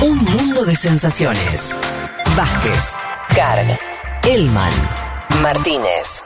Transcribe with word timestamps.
Un 0.00 0.18
mundo 0.18 0.64
de 0.64 0.74
sensaciones. 0.74 1.76
Vázquez, 2.36 2.94
Carg, 3.34 3.78
Elman, 4.24 4.72
Martínez. 5.42 6.22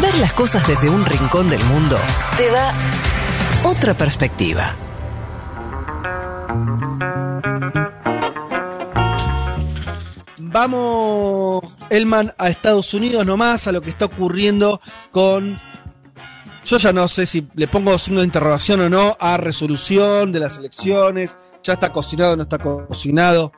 Ver 0.00 0.16
las 0.18 0.32
cosas 0.32 0.66
desde 0.68 0.88
un 0.88 1.04
rincón 1.04 1.50
del 1.50 1.62
mundo 1.64 1.96
te 2.36 2.50
da 2.50 2.72
otra 3.64 3.94
perspectiva. 3.94 4.74
Vamos, 10.52 11.62
Elman, 11.90 12.34
a 12.36 12.48
Estados 12.48 12.92
Unidos 12.92 13.24
nomás, 13.26 13.66
a 13.68 13.72
lo 13.72 13.80
que 13.80 13.90
está 13.90 14.06
ocurriendo 14.06 14.80
con. 15.12 15.56
Yo 16.64 16.76
ya 16.78 16.92
no 16.92 17.08
sé 17.08 17.26
si 17.26 17.46
le 17.54 17.68
pongo 17.68 17.98
signo 17.98 18.20
de 18.20 18.26
interrogación 18.26 18.80
o 18.80 18.90
no 18.90 19.16
a 19.20 19.36
resolución 19.36 20.32
de 20.32 20.40
las 20.40 20.58
elecciones. 20.58 21.38
Ya 21.62 21.74
está 21.74 21.92
cocinado 21.92 22.36
no 22.36 22.42
está 22.44 22.58
cocinado. 22.58 23.52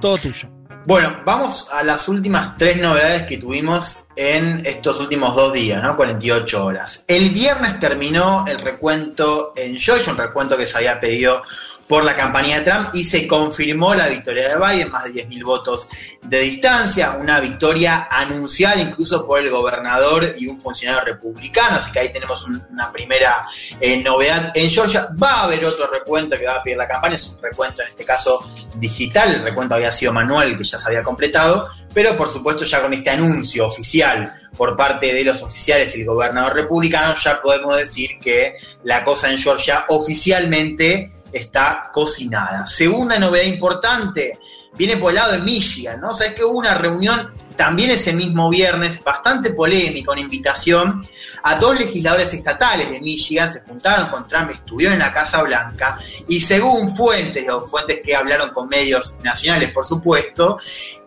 Todo 0.00 0.18
tuyo. 0.18 0.48
Bueno, 0.86 1.16
vamos 1.24 1.68
a 1.72 1.82
las 1.82 2.08
últimas 2.08 2.56
tres 2.56 2.76
novedades 2.80 3.22
que 3.22 3.38
tuvimos 3.38 4.05
en 4.16 4.64
estos 4.64 4.98
últimos 5.00 5.36
dos 5.36 5.52
días, 5.52 5.82
¿no? 5.82 5.94
48 5.94 6.64
horas. 6.64 7.04
El 7.06 7.30
viernes 7.30 7.78
terminó 7.78 8.46
el 8.46 8.58
recuento 8.58 9.52
en 9.54 9.78
Georgia, 9.78 10.12
un 10.12 10.18
recuento 10.18 10.56
que 10.56 10.66
se 10.66 10.78
había 10.78 10.98
pedido 10.98 11.42
por 11.88 12.04
la 12.04 12.16
campaña 12.16 12.58
de 12.58 12.70
Trump 12.70 12.88
y 12.94 13.04
se 13.04 13.26
confirmó 13.26 13.94
la 13.94 14.08
victoria 14.08 14.48
de 14.48 14.56
Biden, 14.56 14.90
más 14.90 15.04
de 15.04 15.26
10.000 15.26 15.44
votos 15.44 15.88
de 16.22 16.40
distancia, 16.40 17.12
una 17.12 17.40
victoria 17.40 18.08
anunciada 18.10 18.80
incluso 18.80 19.26
por 19.26 19.40
el 19.40 19.50
gobernador 19.50 20.34
y 20.36 20.46
un 20.46 20.60
funcionario 20.60 21.04
republicano, 21.04 21.76
así 21.76 21.92
que 21.92 22.00
ahí 22.00 22.12
tenemos 22.12 22.44
una 22.44 22.90
primera 22.90 23.42
eh, 23.80 24.02
novedad 24.02 24.50
en 24.54 24.70
Georgia. 24.70 25.08
Va 25.22 25.32
a 25.32 25.42
haber 25.44 25.64
otro 25.64 25.86
recuento 25.86 26.36
que 26.36 26.46
va 26.46 26.56
a 26.56 26.62
pedir 26.62 26.76
la 26.76 26.88
campaña, 26.88 27.14
es 27.14 27.26
un 27.28 27.40
recuento 27.40 27.82
en 27.82 27.88
este 27.88 28.04
caso 28.04 28.44
digital, 28.78 29.34
el 29.34 29.42
recuento 29.42 29.74
había 29.74 29.92
sido 29.92 30.12
manual 30.12 30.58
que 30.58 30.64
ya 30.64 30.78
se 30.78 30.88
había 30.88 31.02
completado, 31.02 31.68
pero 31.96 32.14
por 32.14 32.30
supuesto 32.30 32.66
ya 32.66 32.82
con 32.82 32.92
este 32.92 33.08
anuncio 33.08 33.66
oficial 33.66 34.30
por 34.54 34.76
parte 34.76 35.14
de 35.14 35.24
los 35.24 35.40
oficiales 35.40 35.96
y 35.96 36.02
el 36.02 36.06
gobernador 36.06 36.54
republicano, 36.54 37.14
ya 37.16 37.40
podemos 37.40 37.74
decir 37.74 38.18
que 38.20 38.54
la 38.84 39.02
cosa 39.02 39.32
en 39.32 39.38
Georgia 39.38 39.86
oficialmente 39.88 41.10
está 41.32 41.88
cocinada. 41.90 42.66
Segunda 42.66 43.18
novedad 43.18 43.46
importante, 43.46 44.38
viene 44.76 44.96
por 44.96 45.10
el 45.10 45.16
lado 45.16 45.32
de 45.32 45.38
Michigan, 45.40 46.00
¿no? 46.00 46.12
Sabes 46.12 46.34
que 46.34 46.44
hubo 46.44 46.58
una 46.58 46.74
reunión 46.74 47.32
también 47.56 47.90
ese 47.90 48.12
mismo 48.12 48.50
viernes, 48.50 49.02
bastante 49.02 49.50
polémica, 49.50 50.12
una 50.12 50.20
invitación 50.20 51.06
a 51.42 51.56
dos 51.56 51.78
legisladores 51.78 52.32
estatales 52.34 52.90
de 52.90 53.00
Michigan, 53.00 53.52
se 53.52 53.62
juntaron 53.62 54.08
con 54.08 54.28
Trump, 54.28 54.50
estuvieron 54.50 54.94
en 54.94 55.00
la 55.00 55.12
Casa 55.12 55.42
Blanca, 55.42 55.96
y 56.28 56.40
según 56.40 56.94
fuentes, 56.94 57.46
fuentes 57.70 58.00
que 58.04 58.14
hablaron 58.14 58.50
con 58.50 58.68
medios 58.68 59.16
nacionales, 59.22 59.72
por 59.72 59.86
supuesto, 59.86 60.58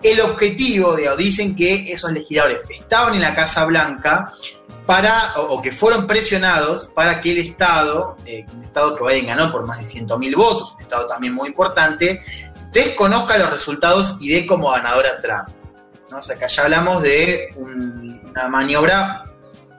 el 0.02 0.20
objetivo, 0.22 0.96
dicen 1.16 1.56
que 1.56 1.92
esos 1.92 2.12
legisladores 2.12 2.64
estaban 2.70 3.14
en 3.14 3.22
la 3.22 3.36
Casa 3.36 3.66
Blanca 3.66 4.34
para, 4.90 5.34
o, 5.38 5.62
que 5.62 5.72
fueron 5.72 6.08
presionados 6.08 6.90
para 6.96 7.22
que 7.22 7.34
el 7.34 7.38
Estado, 7.38 8.18
eh, 8.26 8.44
un 8.56 8.64
Estado 8.64 8.96
que 8.96 9.04
Biden 9.04 9.28
ganó 9.28 9.52
por 9.52 9.64
más 9.68 9.78
de 9.80 9.86
100.000 9.86 10.36
votos, 10.36 10.74
un 10.74 10.82
Estado 10.82 11.08
también 11.08 11.34
muy 11.34 11.50
importante, 11.50 12.22
desconozca 12.72 13.38
los 13.38 13.50
resultados 13.50 14.18
y 14.20 14.30
dé 14.30 14.46
como 14.46 14.72
ganador 14.72 15.06
a 15.08 15.18
Trump. 15.18 15.50
¿no? 16.12 16.18
O 16.18 16.22
sea, 16.22 16.38
que 16.38 16.48
ya 16.48 16.64
hablamos 16.64 17.02
de 17.02 17.50
una 17.56 18.48
maniobra 18.48 19.26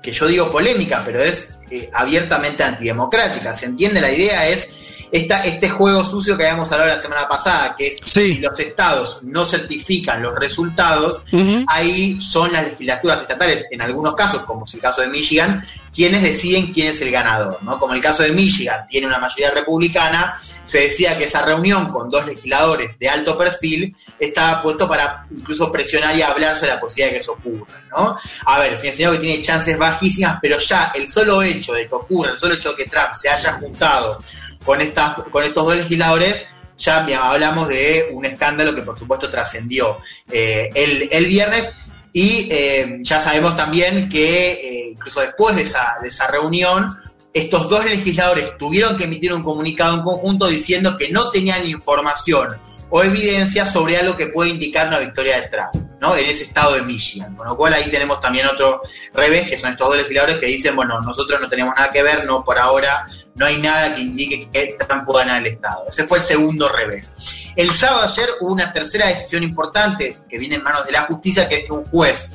que 0.03 0.13
yo 0.13 0.27
digo 0.27 0.51
polémica, 0.51 1.03
pero 1.05 1.23
es 1.23 1.51
eh, 1.71 1.91
abiertamente 1.93 2.63
antidemocrática. 2.63 3.55
¿Se 3.55 3.67
entiende? 3.67 4.01
La 4.01 4.13
idea 4.13 4.49
es 4.49 4.73
este 5.13 5.69
juego 5.69 6.05
sucio 6.05 6.37
que 6.37 6.45
habíamos 6.45 6.71
hablado 6.73 6.95
la 6.95 7.03
semana 7.03 7.29
pasada, 7.29 7.75
que 7.77 7.89
es 7.89 8.01
si 8.05 8.39
los 8.39 8.59
estados 8.59 9.21
no 9.23 9.45
certifican 9.45 10.23
los 10.23 10.35
resultados, 10.35 11.25
ahí 11.67 12.21
son 12.21 12.53
las 12.53 12.65
legislaturas 12.65 13.23
estatales, 13.23 13.67
en 13.71 13.83
algunos 13.83 14.15
casos, 14.15 14.43
como 14.43 14.65
es 14.65 14.75
el 14.75 14.81
caso 14.81 15.03
de 15.03 15.09
Michigan, 15.09 15.65
quienes 15.93 16.23
deciden 16.23 16.73
quién 16.73 16.89
es 16.89 17.01
el 17.01 17.11
ganador. 17.11 17.59
¿no? 17.63 17.79
Como 17.79 17.95
el 17.95 18.01
caso 18.01 18.23
de 18.23 18.33
Michigan 18.33 18.87
tiene 18.89 19.07
una 19.07 19.19
mayoría 19.19 19.51
republicana, 19.51 20.33
se 20.63 20.83
decía 20.83 21.19
que 21.19 21.25
esa 21.25 21.43
reunión 21.43 21.89
con 21.89 22.09
dos 22.09 22.27
legisladores 22.27 22.99
de 22.99 23.09
alto 23.09 23.37
perfil 23.37 23.95
estaba 24.19 24.63
puesto 24.63 24.89
para 24.89 25.27
incluso 25.31 25.73
presionar 25.73 26.17
y 26.17 26.23
hablar 26.23 26.57
sobre 26.57 26.73
la 26.73 26.81
posibilidad 26.81 27.09
de 27.09 27.13
que 27.15 27.23
eso 27.23 27.33
ocurra. 27.33 27.83
¿no? 27.91 28.17
A 28.47 28.59
ver, 28.61 28.79
financiero 28.79 29.13
que 29.13 29.19
tiene 29.19 29.43
chances 29.43 29.77
bajísimas, 29.77 30.39
pero 30.41 30.59
ya 30.59 30.93
el 30.95 31.09
solo 31.09 31.43
hecho 31.43 31.73
de 31.73 31.89
que 31.89 31.95
ocurra, 31.95 32.31
el 32.31 32.39
solo 32.39 32.55
hecho 32.55 32.71
de 32.71 32.85
que 32.85 32.91
Trump 32.91 33.13
se 33.15 33.29
haya 33.29 33.55
juntado 33.55 34.23
con, 34.65 34.81
estas, 34.81 35.15
con 35.25 35.45
estos 35.45 35.65
dos 35.65 35.77
legisladores, 35.77 36.47
ya 36.79 37.05
hablamos 37.31 37.69
de 37.69 38.09
un 38.13 38.25
escándalo 38.25 38.75
que 38.75 38.83
por 38.83 38.99
supuesto 38.99 39.31
trascendió 39.31 39.99
eh, 40.31 40.71
el, 40.75 41.27
viernes. 41.27 41.75
Y 42.13 42.49
eh, 42.51 42.99
ya 43.03 43.21
sabemos 43.21 43.57
también 43.57 44.09
que 44.09 44.53
eh, 44.53 44.91
incluso 44.93 45.21
después 45.21 45.55
de 45.55 45.63
esa, 45.63 45.97
de 46.03 46.09
esa 46.09 46.27
reunión, 46.27 46.89
estos 47.33 47.69
dos 47.71 47.85
legisladores 47.85 48.59
tuvieron 48.59 48.97
que 48.97 49.05
emitir 49.05 49.33
un 49.33 49.45
comunicado 49.45 49.97
en 49.97 50.03
conjunto 50.03 50.49
diciendo 50.49 50.97
que 50.99 51.11
no 51.11 51.31
tenían 51.31 51.67
información 51.69 52.59
o 52.89 53.05
evidencia 53.05 53.65
sobre 53.65 53.97
algo 53.97 54.17
que 54.17 54.27
puede 54.27 54.51
indicar 54.51 54.89
una 54.89 54.99
victoria 54.99 55.41
de 55.41 55.49
Trump, 55.49 55.90
¿no? 56.01 56.17
En 56.17 56.27
ese 56.27 56.45
estado 56.45 56.75
de 56.75 56.83
Michigan. 56.83 57.37
Con 57.37 57.47
lo 57.47 57.57
cual 57.57 57.75
ahí 57.75 57.91
tenemos 57.91 58.21
también 58.21 58.47
otro 58.47 58.83
revés, 59.13 59.49
que 59.49 59.59
son 59.59 59.73
estos 59.73 59.89
dos 59.89 59.97
legisladores 59.97 60.39
que 60.39 60.47
dicen, 60.47 60.75
bueno, 60.75 61.01
nosotros 61.01 61.41
no 61.41 61.49
tenemos 61.49 61.75
nada 61.77 61.91
que 61.91 62.03
ver, 62.03 62.25
no 62.25 62.45
por 62.45 62.59
ahora, 62.59 63.07
no 63.35 63.47
hay 63.47 63.59
nada 63.59 63.95
que 63.95 64.01
indique 64.01 64.49
que 64.51 64.77
Trump 64.87 65.05
pueda 65.05 65.25
ganar 65.25 65.41
el 65.41 65.49
estado. 65.49 65.85
Ese 65.89 66.07
fue 66.07 66.19
el 66.19 66.25
segundo 66.25 66.69
revés. 66.69 67.15
El 67.55 67.71
sábado 67.73 68.09
ayer 68.11 68.29
hubo 68.41 68.53
una 68.53 68.73
tercera 68.73 69.09
decisión 69.09 69.43
importante 69.43 70.17
que 70.29 70.39
viene 70.39 70.57
en 70.57 70.63
manos 70.63 70.87
de 70.87 70.93
la 70.93 71.03
justicia, 71.03 71.49
que 71.49 71.57
es 71.57 71.65
que 71.65 71.73
un 71.73 71.85
juez 71.87 72.29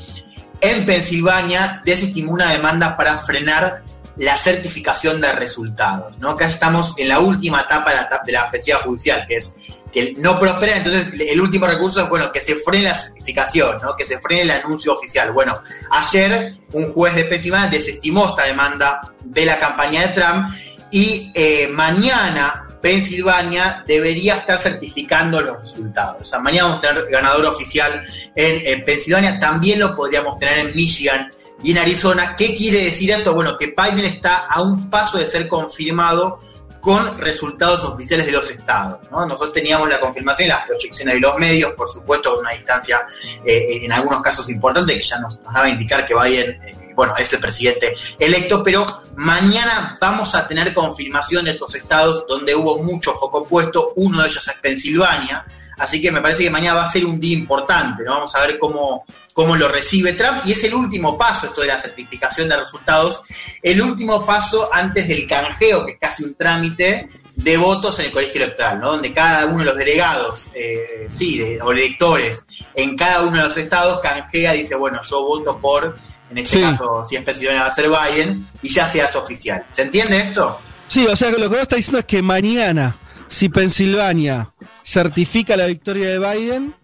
en 0.62 0.86
Pensilvania 0.86 1.82
desestimó 1.84 2.32
una 2.32 2.52
demanda 2.52 2.96
para 2.96 3.18
frenar 3.18 3.84
la 4.18 4.38
certificación 4.38 5.20
de 5.20 5.32
resultados. 5.34 6.18
¿no? 6.20 6.32
Acá 6.32 6.48
estamos 6.48 6.94
en 6.98 7.10
la 7.10 7.20
última 7.20 7.62
etapa 7.62 7.92
de 7.92 7.96
la, 7.98 8.22
de 8.26 8.32
la 8.32 8.82
judicial, 8.84 9.26
que 9.28 9.36
es 9.36 9.54
que 9.96 10.14
no 10.18 10.38
prospera, 10.38 10.76
entonces 10.76 11.14
el 11.18 11.40
último 11.40 11.66
recurso 11.66 12.02
es, 12.02 12.10
bueno, 12.10 12.30
que 12.30 12.42
se 12.42 12.56
frene 12.56 12.84
la 12.84 12.96
certificación, 12.96 13.78
¿no? 13.82 13.96
que 13.96 14.04
se 14.04 14.20
frene 14.20 14.42
el 14.42 14.52
anuncio 14.52 14.94
oficial. 14.94 15.32
Bueno, 15.32 15.58
ayer 15.90 16.54
un 16.74 16.92
juez 16.92 17.16
de 17.16 17.24
Pensilvania 17.24 17.70
desestimó 17.70 18.28
esta 18.32 18.44
demanda 18.44 19.00
de 19.24 19.46
la 19.46 19.58
campaña 19.58 20.08
de 20.08 20.14
Trump 20.14 20.50
y 20.92 21.32
eh, 21.34 21.70
mañana 21.72 22.68
Pensilvania 22.82 23.86
debería 23.88 24.36
estar 24.36 24.58
certificando 24.58 25.40
los 25.40 25.62
resultados. 25.62 26.18
O 26.20 26.26
sea, 26.26 26.40
mañana 26.40 26.68
vamos 26.68 26.84
a 26.84 26.88
tener 26.90 27.10
ganador 27.10 27.46
oficial 27.46 28.04
en, 28.36 28.68
en 28.68 28.84
Pensilvania, 28.84 29.40
también 29.40 29.80
lo 29.80 29.96
podríamos 29.96 30.38
tener 30.40 30.58
en 30.58 30.76
Michigan 30.76 31.32
y 31.64 31.72
en 31.72 31.78
Arizona. 31.78 32.36
¿Qué 32.36 32.54
quiere 32.54 32.84
decir 32.84 33.12
esto? 33.12 33.34
Bueno, 33.34 33.58
que 33.58 33.68
Biden 33.68 34.06
está 34.06 34.48
a 34.48 34.62
un 34.62 34.90
paso 34.90 35.18
de 35.18 35.26
ser 35.26 35.48
confirmado 35.48 36.38
con 36.86 37.18
resultados 37.18 37.84
oficiales 37.84 38.28
de 38.28 38.32
los 38.32 38.48
estados. 38.52 39.00
Nosotros 39.10 39.52
teníamos 39.52 39.90
la 39.90 40.00
confirmación 40.00 40.46
y 40.46 40.50
las 40.50 40.68
proyecciones 40.68 41.16
de 41.16 41.20
los 41.20 41.36
medios, 41.40 41.74
por 41.74 41.90
supuesto, 41.90 42.36
con 42.36 42.42
una 42.42 42.52
distancia 42.52 43.08
eh, 43.44 43.80
en 43.82 43.92
algunos 43.92 44.22
casos 44.22 44.48
importante, 44.52 44.96
que 44.96 45.02
ya 45.02 45.18
nos, 45.18 45.42
daba 45.42 45.64
a 45.64 45.70
indicar 45.70 46.06
que 46.06 46.14
Biden, 46.14 46.52
eh, 46.64 46.94
bueno, 46.94 47.16
es 47.18 47.34
el 47.34 47.40
presidente 47.40 47.96
electo, 48.20 48.64
pero 48.64 48.86
mañana 49.16 49.98
vamos 50.00 50.36
a 50.36 50.48
tener 50.48 50.76
confirmación 50.76 51.46
de 51.46 51.52
estos 51.52 51.74
estados 51.74 52.24
donde 52.28 52.54
hubo 52.54 52.78
mucho 52.84 53.16
foco 53.16 53.44
puesto, 53.44 53.94
uno 53.96 54.22
de 54.22 54.28
ellos 54.28 54.48
es 54.48 54.54
Pensilvania, 54.58 55.44
Así 55.78 56.02
que 56.02 56.12
me 56.12 56.22
parece 56.22 56.44
que 56.44 56.50
mañana 56.50 56.76
va 56.76 56.84
a 56.84 56.92
ser 56.92 57.06
un 57.06 57.20
día 57.20 57.38
importante, 57.38 58.04
¿no? 58.04 58.14
Vamos 58.14 58.36
a 58.36 58.42
ver 58.42 58.58
cómo, 58.58 59.06
cómo 59.34 59.56
lo 59.56 59.68
recibe 59.68 60.14
Trump. 60.14 60.42
Y 60.46 60.54
es 60.54 60.64
el 60.64 60.74
último 60.74 61.18
paso, 61.18 61.48
esto 61.48 61.62
de 61.62 61.68
la 61.68 61.80
certificación 61.80 62.50
de 62.50 62.58
resultados, 62.58 63.24
el 63.62 63.82
último 63.82 64.26
paso 64.26 64.70
antes 64.72 65.08
del 65.08 65.28
canjeo, 65.28 65.86
que 65.86 65.94
es 65.94 66.00
casi 66.00 66.24
un 66.24 66.36
trámite 66.36 67.10
de 67.36 67.58
votos 67.58 68.00
en 68.00 68.06
el 68.06 68.12
colegio 68.12 68.44
electoral, 68.44 68.80
¿no? 68.80 68.92
Donde 68.92 69.14
cada 69.14 69.46
uno 69.46 69.60
de 69.60 69.66
los 69.66 69.76
delegados, 69.76 70.48
eh, 70.54 71.08
sí, 71.10 71.42
o 71.62 71.72
electores 71.72 72.46
en 72.74 72.96
cada 72.96 73.24
uno 73.24 73.38
de 73.38 73.44
los 73.44 73.58
estados 73.58 74.00
canjea, 74.00 74.54
dice, 74.54 74.76
bueno, 74.76 75.02
yo 75.08 75.22
voto 75.22 75.60
por, 75.60 75.98
en 76.32 76.38
este 76.38 76.62
caso, 76.62 77.04
si 77.04 77.18
es 77.18 77.24
Pensilvania 77.24 77.64
va 77.64 77.68
a 77.68 77.72
ser 77.74 77.90
Biden, 77.90 78.48
y 78.62 78.70
ya 78.70 78.88
se 78.88 79.02
hace 79.02 79.18
oficial. 79.18 79.66
¿Se 79.70 79.82
entiende 79.82 80.20
esto? 80.20 80.62
Sí, 80.88 81.06
o 81.06 81.16
sea 81.16 81.32
que 81.32 81.38
lo 81.38 81.50
que 81.50 81.56
vos 81.56 81.64
está 81.64 81.76
diciendo 81.76 82.00
es 82.00 82.06
que 82.06 82.22
mañana, 82.22 82.98
si 83.28 83.50
Pensilvania 83.50 84.50
certifica 84.86 85.58
la 85.58 85.66
victoria 85.66 86.08
de 86.08 86.20
Biden 86.20 86.76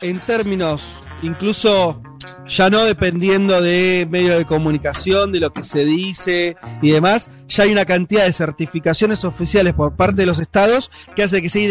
en 0.00 0.20
términos 0.20 1.00
incluso 1.22 2.00
ya 2.46 2.70
no 2.70 2.84
dependiendo 2.84 3.60
de 3.60 4.06
medios 4.10 4.38
de 4.38 4.44
comunicación, 4.44 5.32
de 5.32 5.40
lo 5.40 5.52
que 5.52 5.64
se 5.64 5.84
dice 5.84 6.56
y 6.82 6.90
demás, 6.90 7.30
ya 7.46 7.64
hay 7.64 7.72
una 7.72 7.84
cantidad 7.84 8.24
de 8.24 8.32
certificaciones 8.32 9.24
oficiales 9.24 9.74
por 9.74 9.96
parte 9.96 10.22
de 10.22 10.26
los 10.26 10.38
estados 10.38 10.90
que 11.14 11.22
hace 11.22 11.42
que 11.42 11.48
sea 11.48 11.62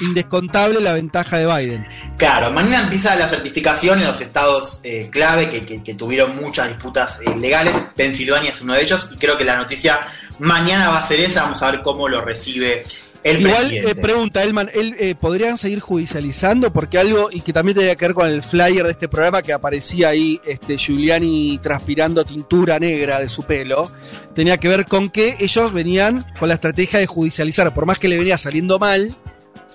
indescontable 0.00 0.80
la 0.80 0.92
ventaja 0.92 1.38
de 1.38 1.46
Biden. 1.46 1.86
Claro, 2.18 2.50
mañana 2.50 2.84
empieza 2.84 3.14
la 3.16 3.28
certificación 3.28 3.98
en 4.00 4.06
los 4.06 4.20
estados 4.20 4.80
eh, 4.82 5.08
clave 5.10 5.50
que, 5.50 5.94
tuvieron 5.94 6.36
muchas 6.36 6.68
disputas 6.68 7.20
eh, 7.20 7.36
legales. 7.36 7.74
Pensilvania 7.96 8.50
es 8.50 8.60
uno 8.62 8.74
de 8.74 8.82
ellos 8.82 9.10
y 9.12 9.16
creo 9.16 9.36
que 9.36 9.44
la 9.44 9.56
noticia 9.56 10.00
mañana 10.38 10.88
va 10.88 10.98
a 10.98 11.06
ser 11.06 11.20
esa. 11.20 11.42
Vamos 11.42 11.62
a 11.62 11.70
ver 11.70 11.82
cómo 11.82 12.08
lo 12.08 12.24
recibe 12.24 12.84
el 13.22 13.42
Igual 13.42 13.72
eh, 13.72 13.94
pregunta, 13.94 14.42
Elman, 14.42 14.70
¿él, 14.72 14.96
eh, 14.98 15.14
¿podrían 15.14 15.58
seguir 15.58 15.80
judicializando? 15.80 16.72
Porque 16.72 16.98
algo, 16.98 17.28
y 17.30 17.42
que 17.42 17.52
también 17.52 17.76
tenía 17.76 17.94
que 17.94 18.06
ver 18.06 18.14
con 18.14 18.28
el 18.28 18.42
flyer 18.42 18.84
de 18.84 18.92
este 18.92 19.08
programa 19.08 19.42
que 19.42 19.52
aparecía 19.52 20.08
ahí, 20.08 20.40
este, 20.46 20.78
Giuliani 20.78 21.58
transpirando 21.62 22.24
tintura 22.24 22.78
negra 22.78 23.20
de 23.20 23.28
su 23.28 23.42
pelo, 23.42 23.90
tenía 24.34 24.56
que 24.56 24.68
ver 24.68 24.86
con 24.86 25.10
que 25.10 25.36
ellos 25.38 25.72
venían 25.72 26.24
con 26.38 26.48
la 26.48 26.54
estrategia 26.54 26.98
de 26.98 27.06
judicializar, 27.06 27.74
por 27.74 27.84
más 27.84 27.98
que 27.98 28.08
le 28.08 28.16
venía 28.16 28.38
saliendo 28.38 28.78
mal, 28.78 29.14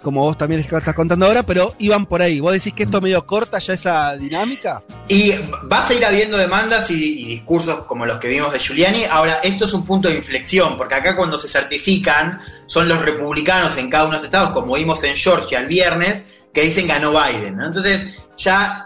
como 0.06 0.22
vos 0.22 0.38
también 0.38 0.62
estás 0.62 0.94
contando 0.94 1.26
ahora, 1.26 1.42
pero 1.42 1.74
iban 1.80 2.06
por 2.06 2.22
ahí. 2.22 2.40
¿Vos 2.40 2.54
decís 2.54 2.74
que 2.74 2.84
esto 2.84 3.02
medio 3.02 3.26
corta 3.26 3.58
ya 3.58 3.74
esa 3.74 4.16
dinámica? 4.16 4.84
Y 5.08 5.32
va 5.72 5.80
a 5.80 5.88
seguir 5.88 6.06
habiendo 6.06 6.38
demandas 6.38 6.92
y, 6.92 7.26
discursos 7.26 7.86
como 7.86 8.06
los 8.06 8.18
que 8.18 8.28
vimos 8.28 8.54
de 8.54 8.60
Giuliani. 8.60 9.06
Ahora, 9.10 9.40
esto 9.42 9.66
es 9.66 9.74
un 9.74 9.84
punto 9.84 10.08
de 10.08 10.18
inflexión, 10.18 10.78
porque 10.78 10.94
acá 10.94 11.16
cuando 11.16 11.40
se 11.40 11.48
certifican 11.48 12.40
son 12.68 12.88
los 12.88 13.02
republicanos 13.02 13.76
en 13.78 13.90
cada 13.90 14.04
uno 14.04 14.12
de 14.12 14.18
los 14.20 14.26
estados, 14.26 14.52
como 14.52 14.76
vimos 14.76 15.04
en 15.04 15.16
Georgia 15.16 15.58
el 15.58 15.66
viernes, 15.66 16.24
que 16.54 16.62
dicen 16.62 16.88
ganó 16.88 17.10
Biden. 17.12 17.58
¿no? 17.58 17.66
Entonces, 17.66 18.14
ya 18.38 18.86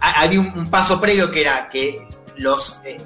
ha- 0.00 0.20
había 0.22 0.40
un, 0.40 0.46
un 0.58 0.70
paso 0.70 0.98
previo 0.98 1.30
que 1.30 1.42
era 1.42 1.68
que 1.68 2.08
los 2.38 2.80
eh, 2.86 2.96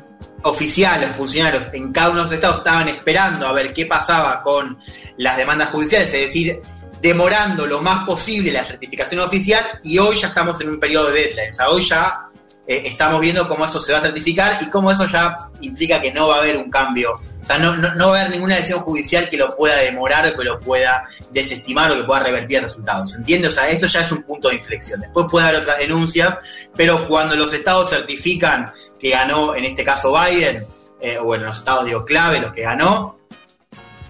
oficiales, 0.45 1.11
funcionarios 1.17 1.69
en 1.73 1.93
cada 1.93 2.11
uno 2.11 2.19
de 2.21 2.25
los 2.27 2.33
estados 2.33 2.59
estaban 2.59 2.87
esperando 2.89 3.49
a 3.49 3.53
ver 3.53 3.73
qué 3.73 3.85
pasaba 3.85 4.45
con 4.45 4.79
las 5.17 5.37
demandas 5.37 5.71
judiciales, 5.71 6.15
es 6.15 6.27
decir, 6.27 6.61
demorando 7.01 7.67
lo 7.67 7.81
más 7.81 8.05
posible 8.05 8.53
la 8.53 8.65
certificación 8.65 9.21
oficial 9.21 9.65
y 9.83 9.99
hoy 9.99 10.17
ya 10.17 10.29
estamos 10.29 10.61
en 10.61 10.71
un 10.71 10.81
periodo 10.81 11.11
de 11.11 11.21
deadline. 11.21 11.53
O 11.53 11.55
sea, 11.55 11.69
hoy 11.69 11.83
ya 11.83 12.29
eh, 12.67 12.83
estamos 12.85 13.21
viendo 13.21 13.49
cómo 13.49 13.65
eso 13.65 13.81
se 13.81 13.93
va 13.93 13.99
a 13.99 14.03
certificar 14.03 14.63
y 14.63 14.69
cómo 14.69 14.93
eso 14.93 15.07
ya 15.07 15.35
implica 15.63 16.01
que 16.01 16.13
no 16.13 16.29
va 16.29 16.37
a 16.37 16.39
haber 16.41 16.59
un 16.59 16.71
cambio. 16.71 17.13
O 17.13 17.47
sea, 17.47 17.57
no, 17.57 17.75
no, 17.77 17.95
no 17.95 18.11
va 18.11 18.19
a 18.19 18.21
haber 18.21 18.33
ninguna 18.33 18.57
decisión 18.57 18.81
judicial 18.81 19.31
que 19.31 19.39
lo 19.39 19.49
pueda 19.57 19.77
demorar 19.77 20.27
o 20.27 20.37
que 20.37 20.45
lo 20.45 20.61
pueda 20.61 21.05
desestimar 21.31 21.91
o 21.91 21.97
que 21.97 22.05
pueda 22.05 22.25
revertir 22.25 22.61
resultados. 22.61 23.15
¿Entiende? 23.15 23.49
O 23.49 23.51
sea, 23.51 23.69
esto 23.69 23.87
ya 23.87 24.01
es 24.01 24.13
un 24.13 24.23
punto 24.23 24.51
de 24.51 24.57
inflexión. 24.57 25.01
Después 25.01 25.27
puede 25.31 25.49
haber 25.49 25.63
otras 25.63 25.79
denuncias, 25.79 26.37
pero 26.77 27.09
cuando 27.09 27.37
los 27.37 27.55
estados 27.55 27.89
certifican 27.89 28.71
que 29.01 29.11
ganó, 29.11 29.55
en 29.55 29.65
este 29.65 29.83
caso 29.83 30.13
Biden, 30.13 30.63
eh, 31.01 31.17
o 31.19 31.35
en 31.35 31.45
los 31.45 31.59
estados 31.59 31.87
digo 31.87 32.05
clave, 32.05 32.41
los 32.41 32.53
que 32.53 32.63
ganó, 32.63 33.19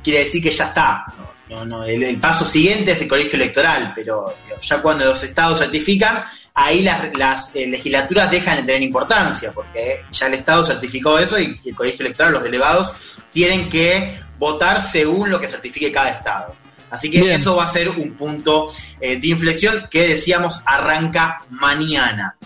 quiere 0.02 0.20
decir 0.20 0.43
que 0.43 0.50
ya 0.50 0.64
está. 0.64 1.05
No, 1.49 1.65
no, 1.65 1.85
el, 1.85 2.03
el 2.03 2.21
paso 2.21 2.45
siguiente 2.45 2.93
es 2.93 3.00
el 3.00 3.09
colegio 3.09 3.35
electoral, 3.35 3.93
pero 3.95 4.35
ya 4.61 4.83
cuando 4.83 5.06
los 5.06 5.23
estados 5.23 5.59
certifican, 5.59 6.25
ahí 6.55 6.83
las, 6.83 7.17
las, 7.17 7.55
eh, 7.55 7.67
legislaturas 7.67 8.31
dejan 8.31 8.56
de 8.56 8.62
tener 8.65 8.83
importancia, 8.83 9.53
porque 9.53 10.05
ya 10.11 10.27
el 10.27 10.35
estado 10.35 10.67
certificó 10.67 11.19
eso 11.19 11.39
y, 11.39 11.59
el 11.65 11.75
colegio 11.75 12.05
electoral, 12.05 12.33
los 12.33 12.43
delegados, 12.43 12.95
tienen 13.33 13.71
que 13.71 14.21
votar 14.39 14.81
según 14.81 15.31
lo 15.31 15.41
que 15.41 15.49
certifique 15.49 15.93
cada 15.93 16.11
estado. 16.11 16.55
Así 16.91 17.11
que 17.11 17.21
Bien. 17.21 17.33
eso 17.33 17.55
va 17.56 17.65
a 17.65 17.69
ser 17.69 17.91
un 17.91 18.15
punto 18.15 18.71
eh, 19.01 19.19
de 19.21 19.29
inflexión 19.29 19.89
que 19.91 20.09
decíamos 20.09 20.62
arranca 20.65 21.39
mañana. 21.51 22.37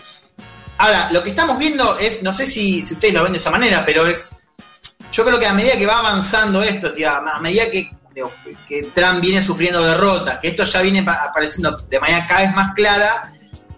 Ahora, 0.77 1.09
lo 1.11 1.23
que 1.23 1.29
estamos 1.29 1.57
viendo 1.57 1.97
es, 1.97 2.21
no 2.23 2.31
sé 2.31 2.45
si, 2.45 2.83
si 2.83 2.93
ustedes 2.93 3.13
lo 3.13 3.23
ven 3.23 3.33
de 3.33 3.39
esa 3.39 3.51
manera, 3.51 3.85
pero 3.85 4.05
es, 4.05 4.35
yo 5.11 5.23
creo 5.23 5.39
que 5.39 5.47
a 5.47 5.53
medida 5.53 5.77
que 5.77 5.85
va 5.85 5.99
avanzando 5.99 6.61
esto, 6.61 6.89
o 6.89 6.91
sea, 6.91 7.17
a 7.17 7.39
medida 7.39 7.69
que, 7.71 7.89
que 8.67 8.83
Trump 8.93 9.19
viene 9.21 9.43
sufriendo 9.43 9.81
derrotas, 9.83 10.39
que 10.39 10.49
esto 10.49 10.63
ya 10.63 10.81
viene 10.81 11.03
pa- 11.03 11.23
apareciendo 11.29 11.75
de 11.77 11.99
manera 11.99 12.25
cada 12.27 12.41
vez 12.41 12.53
más 12.55 12.73
clara, 12.73 13.31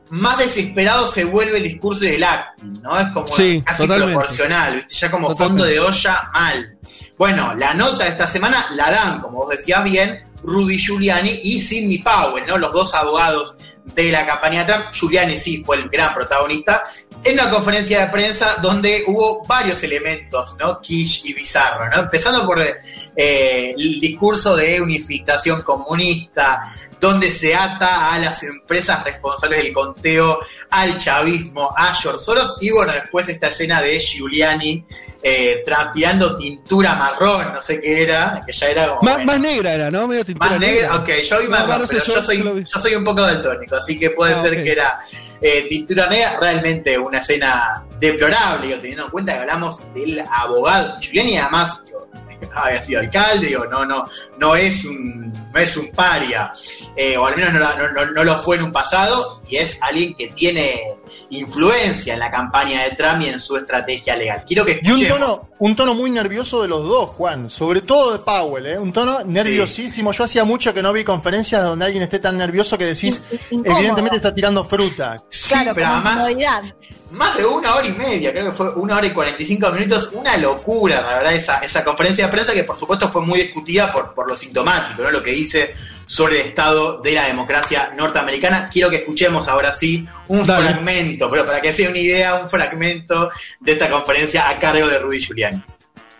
más 0.09 0.37
desesperado 0.37 1.11
se 1.11 1.25
vuelve 1.25 1.57
el 1.57 1.63
discurso 1.63 2.05
del 2.05 2.23
acting, 2.23 2.81
¿no? 2.83 2.99
Es 2.99 3.07
como 3.09 3.27
Sí, 3.27 3.61
casi 3.65 3.83
totalmente. 3.83 4.13
proporcional, 4.13 4.75
¿viste? 4.75 4.95
ya 4.95 5.11
como 5.11 5.29
Totalmente. 5.29 5.61
fondo 5.61 5.65
de 5.65 5.79
olla 5.79 6.29
mal. 6.33 6.77
Bueno, 7.17 7.55
la 7.55 7.73
nota 7.73 8.03
de 8.03 8.09
esta 8.11 8.27
semana 8.27 8.67
la 8.75 8.91
dan, 8.91 9.19
como 9.19 9.39
vos 9.39 9.49
decías 9.49 9.83
bien, 9.83 10.21
Rudy 10.43 10.77
Giuliani 10.77 11.39
y 11.43 11.59
Sidney 11.61 11.99
Powell, 12.03 12.45
¿no? 12.45 12.57
Los 12.57 12.71
dos 12.71 12.93
abogados 12.93 13.55
de 13.95 14.11
la 14.11 14.25
campaña 14.25 14.63
de 14.65 14.73
Trump. 14.73 14.85
Giuliani 14.93 15.37
sí 15.37 15.63
fue 15.65 15.77
el 15.77 15.89
gran 15.89 16.13
protagonista. 16.13 16.83
En 17.25 17.33
una 17.33 17.49
conferencia 17.49 18.05
de 18.05 18.11
prensa 18.11 18.57
donde 18.61 19.03
hubo 19.07 19.43
varios 19.45 19.81
elementos, 19.81 20.55
¿no? 20.59 20.79
Quiche 20.79 21.29
y 21.29 21.33
bizarro, 21.33 21.89
¿no? 21.89 22.01
Empezando 22.03 22.45
por 22.45 22.61
eh, 22.61 23.73
el 23.75 23.99
discurso 23.99 24.55
de 24.55 24.79
unificación 24.79 25.63
comunista, 25.63 26.61
donde 26.99 27.29
se 27.29 27.53
ata 27.53 28.13
a 28.13 28.19
las 28.19 28.41
empresas 28.43 29.03
responsables 29.03 29.63
del 29.63 29.73
conteo, 29.73 30.39
al 30.69 30.97
chavismo, 30.97 31.69
a 31.75 31.93
George 31.93 32.23
Soros, 32.23 32.57
y 32.61 32.71
bueno, 32.71 32.93
después 32.93 33.27
esta 33.29 33.47
escena 33.47 33.81
de 33.81 33.99
Giuliani 33.99 34.85
eh, 35.21 35.61
transpirando 35.65 36.35
tintura 36.37 36.95
marrón, 36.95 37.53
no 37.53 37.61
sé 37.61 37.81
qué 37.81 38.03
era, 38.03 38.39
que 38.45 38.53
ya 38.53 38.67
era 38.67 38.87
como... 38.89 39.01
Más, 39.01 39.15
bueno, 39.15 39.25
más 39.31 39.39
negra 39.39 39.73
era, 39.73 39.91
¿no? 39.91 40.07
Medio 40.07 40.23
tintura 40.25 40.51
más 40.51 40.59
negra, 40.59 40.95
ok, 40.97 41.09
yo 41.23 41.39
vi 41.39 41.45
No, 41.45 41.49
marrón, 41.51 41.79
no 41.79 41.87
sé, 41.87 41.93
pero 41.93 42.05
yo- 42.05 42.15
yo, 42.15 42.21
soy, 42.21 42.65
yo 42.73 42.79
soy 42.79 42.95
un 42.95 43.03
poco 43.03 43.21
daltónico, 43.21 43.75
así 43.75 43.97
que 43.99 44.09
puede 44.11 44.33
Ah, 44.35 44.41
ser 44.41 44.63
que 44.63 44.71
era 44.71 44.99
eh, 45.41 45.65
tintura 45.67 46.07
negra, 46.07 46.39
realmente 46.39 46.97
una 46.97 47.19
escena 47.19 47.83
deplorable, 47.99 48.67
digo, 48.67 48.79
teniendo 48.79 49.05
en 49.05 49.11
cuenta 49.11 49.33
que 49.33 49.39
hablamos 49.41 49.93
del 49.93 50.23
abogado 50.31 50.97
Giuliani, 51.01 51.37
además 51.39 51.81
digo, 51.85 52.07
había 52.53 52.83
sido 52.83 52.99
alcalde, 52.99 53.47
digo, 53.47 53.65
no, 53.65 53.85
no, 53.85 54.05
no 54.37 54.55
es 54.55 54.85
un, 54.85 55.33
no 55.55 55.61
es 55.61 55.77
un 55.77 55.87
paria, 55.91 56.51
eh, 56.97 57.15
o 57.17 57.25
al 57.25 57.35
menos 57.37 57.53
no, 57.53 57.59
no- 57.77 57.91
no- 57.93 58.11
no 58.11 58.23
lo 58.25 58.37
fue 58.39 58.57
en 58.57 58.63
un 58.63 58.73
pasado, 58.73 59.41
y 59.49 59.55
es 59.55 59.79
alguien 59.81 60.13
que 60.15 60.27
tiene 60.27 60.81
influencia 61.29 62.13
en 62.13 62.19
la 62.19 62.29
campaña 62.29 62.83
de 62.83 62.91
Trump 62.95 63.21
y 63.21 63.27
en 63.29 63.39
su 63.39 63.55
estrategia 63.55 64.15
legal. 64.17 64.43
Quiero 64.45 64.65
que 64.65 64.73
Y 64.83 64.91
un 64.91 64.97
escuchemos. 64.97 65.19
tono, 65.19 65.49
un 65.59 65.75
tono 65.75 65.93
muy 65.93 66.09
nervioso 66.09 66.61
de 66.61 66.67
los 66.67 66.83
dos, 66.83 67.09
Juan. 67.11 67.49
Sobre 67.49 67.81
todo 67.81 68.11
de 68.13 68.19
Powell, 68.19 68.65
¿eh? 68.65 68.77
Un 68.79 68.91
tono 68.91 69.23
nerviosísimo. 69.23 70.11
Yo 70.11 70.23
hacía 70.25 70.43
mucho 70.43 70.73
que 70.73 70.81
no 70.81 70.91
vi 70.91 71.03
conferencias 71.03 71.63
donde 71.63 71.85
alguien 71.85 72.03
esté 72.03 72.19
tan 72.19 72.37
nervioso 72.37 72.77
que 72.77 72.85
decís, 72.85 73.21
In- 73.51 73.63
evidentemente 73.65 74.17
está 74.17 74.33
tirando 74.33 74.63
fruta. 74.63 75.17
Sí, 75.29 75.49
Claro, 75.53 75.71
pero 75.73 75.87
como 75.87 75.97
además, 76.09 76.73
más 77.11 77.37
de 77.37 77.45
una 77.45 77.75
hora 77.75 77.87
y 77.87 77.93
media, 77.93 78.31
creo 78.33 78.45
que 78.47 78.51
fue 78.51 78.73
una 78.73 78.97
hora 78.97 79.07
y 79.07 79.11
45 79.11 79.71
minutos, 79.71 80.09
una 80.13 80.35
locura, 80.37 81.01
la 81.01 81.07
verdad, 81.17 81.33
esa, 81.33 81.57
esa 81.59 81.83
conferencia 81.83 82.25
de 82.25 82.31
prensa 82.31 82.51
que 82.53 82.63
por 82.65 82.77
supuesto 82.77 83.07
fue 83.09 83.21
muy 83.21 83.39
discutida 83.39 83.89
por, 83.91 84.13
por 84.13 84.27
lo 84.27 84.35
sintomático, 84.35 85.03
¿no? 85.03 85.11
lo 85.11 85.23
que 85.23 85.31
dice 85.31 85.73
sobre 86.07 86.41
el 86.41 86.47
estado 86.47 86.99
de 87.01 87.13
la 87.13 87.27
democracia 87.27 87.93
norteamericana. 87.97 88.67
Quiero 88.69 88.89
que 88.89 88.97
escuchemos 88.97 89.47
ahora 89.47 89.73
sí 89.73 90.05
un 90.27 90.45
Dale. 90.45 90.65
fragmento, 90.71 91.29
pero 91.29 91.45
para 91.45 91.61
que 91.61 91.71
sea 91.71 91.89
una 91.89 91.99
idea, 91.99 92.35
un 92.35 92.49
fragmento 92.49 93.29
de 93.61 93.71
esta 93.71 93.89
conferencia 93.89 94.49
a 94.49 94.59
cargo 94.59 94.87
de 94.87 94.99
Rudy 94.99 95.21
Giuliani. 95.21 95.54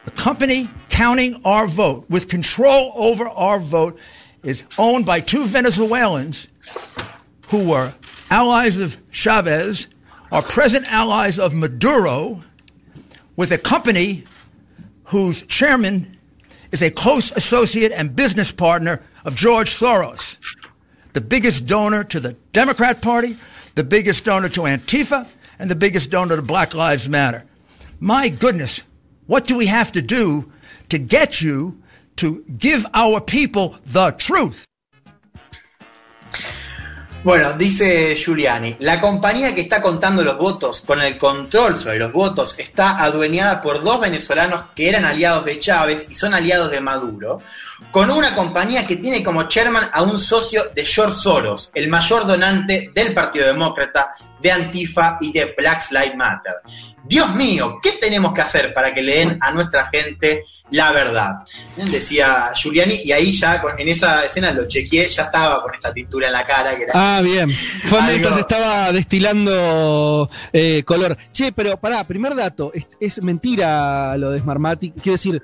The 0.05 0.11
company 0.11 0.69
counting 0.89 1.41
our 1.45 1.67
vote 1.67 2.05
with 2.09 2.29
control 2.29 2.93
over 2.95 3.27
our 3.27 3.59
vote 3.59 3.99
is 4.43 4.63
owned 4.77 5.05
by 5.05 5.19
two 5.19 5.45
Venezuelans 5.45 6.47
who 7.49 7.69
were 7.69 7.93
allies 8.29 8.77
of 8.77 8.97
Chavez, 9.11 9.87
are 10.31 10.41
present 10.41 10.91
allies 10.91 11.39
of 11.39 11.53
Maduro, 11.53 12.43
with 13.35 13.51
a 13.51 13.57
company 13.57 14.25
whose 15.05 15.45
chairman 15.45 16.17
is 16.71 16.81
a 16.81 16.91
close 16.91 17.31
associate 17.31 17.91
and 17.91 18.15
business 18.15 18.51
partner 18.51 19.01
of 19.23 19.35
George 19.35 19.73
Soros, 19.73 20.37
the 21.13 21.21
biggest 21.21 21.65
donor 21.65 22.03
to 22.03 22.19
the 22.19 22.33
Democrat 22.53 23.01
Party, 23.01 23.37
the 23.75 23.83
biggest 23.83 24.25
donor 24.25 24.49
to 24.49 24.61
Antifa, 24.61 25.27
and 25.59 25.69
the 25.69 25.75
biggest 25.75 26.09
donor 26.09 26.35
to 26.35 26.41
Black 26.41 26.73
Lives 26.73 27.07
Matter. 27.07 27.45
My 27.99 28.29
goodness, 28.29 28.81
what 29.27 29.47
do 29.47 29.57
we 29.57 29.65
have 29.67 29.91
to 29.93 30.01
do 30.01 30.51
to 30.89 30.97
get 30.97 31.41
you 31.41 31.81
to 32.17 32.43
give 32.43 32.85
our 32.93 33.19
people 33.19 33.75
the 33.85 34.11
truth? 34.11 34.65
Bueno, 37.25 37.53
dice 37.53 38.15
Giuliani, 38.15 38.75
la 38.81 39.01
compañía 39.01 39.55
que 39.55 39.61
está 39.61 39.81
contando 39.81 40.23
los 40.23 40.37
votos 40.37 40.83
con 40.85 41.01
el 41.01 41.17
control 41.17 41.75
sobre 41.75 41.97
los 41.97 42.11
votos 42.11 42.53
está 42.59 43.03
adueñada 43.03 43.61
por 43.61 43.83
dos 43.83 43.99
venezolanos 43.99 44.65
que 44.75 44.87
eran 44.87 45.05
aliados 45.05 45.43
de 45.43 45.57
Chávez 45.57 46.05
y 46.07 46.13
son 46.13 46.35
aliados 46.35 46.69
de 46.69 46.81
Maduro, 46.81 47.41
con 47.89 48.11
una 48.11 48.35
compañía 48.35 48.85
que 48.85 48.97
tiene 48.97 49.23
como 49.23 49.47
chairman 49.47 49.89
a 49.91 50.03
un 50.03 50.19
socio 50.19 50.65
de 50.75 50.85
George 50.85 51.15
Soros, 51.15 51.71
el 51.73 51.89
mayor 51.89 52.27
donante 52.27 52.91
del 52.93 53.11
Partido 53.15 53.47
Demócrata, 53.47 54.11
de 54.39 54.51
Antifa 54.51 55.17
y 55.19 55.33
de 55.33 55.55
Black 55.57 55.89
Lives 55.89 56.15
Matter. 56.15 56.53
Dios 57.03 57.33
mío, 57.33 57.79
¿qué 57.81 57.93
tenemos 57.93 58.33
que 58.33 58.41
hacer 58.41 58.71
para 58.71 58.93
que 58.93 59.01
le 59.01 59.17
den 59.17 59.37
a 59.41 59.51
nuestra 59.51 59.87
gente 59.87 60.43
la 60.71 60.91
verdad? 60.91 61.33
Decía 61.75 62.51
Giuliani, 62.55 63.01
y 63.03 63.11
ahí 63.11 63.31
ya 63.31 63.61
en 63.77 63.87
esa 63.87 64.25
escena 64.25 64.51
lo 64.51 64.67
chequeé, 64.67 65.09
ya 65.09 65.23
estaba 65.23 65.63
con 65.63 65.73
esta 65.73 65.91
tintura 65.91 66.27
en 66.27 66.33
la 66.33 66.43
cara, 66.43 66.75
que 66.75 66.83
era 66.83 66.93
Ah, 66.95 67.14
bien. 67.21 67.49
Fue 67.49 67.99
Algo- 67.99 68.11
mientras 68.11 68.37
estaba 68.37 68.91
destilando 68.91 70.29
eh, 70.53 70.83
color. 70.83 71.17
Che, 71.31 71.51
pero 71.51 71.77
pará, 71.77 72.03
primer 72.03 72.35
dato. 72.35 72.71
Es, 72.73 72.85
es 72.99 73.23
mentira 73.23 74.17
lo 74.17 74.31
de 74.31 74.39
Smartmatic. 74.39 74.93
Quiero 74.95 75.13
decir, 75.13 75.41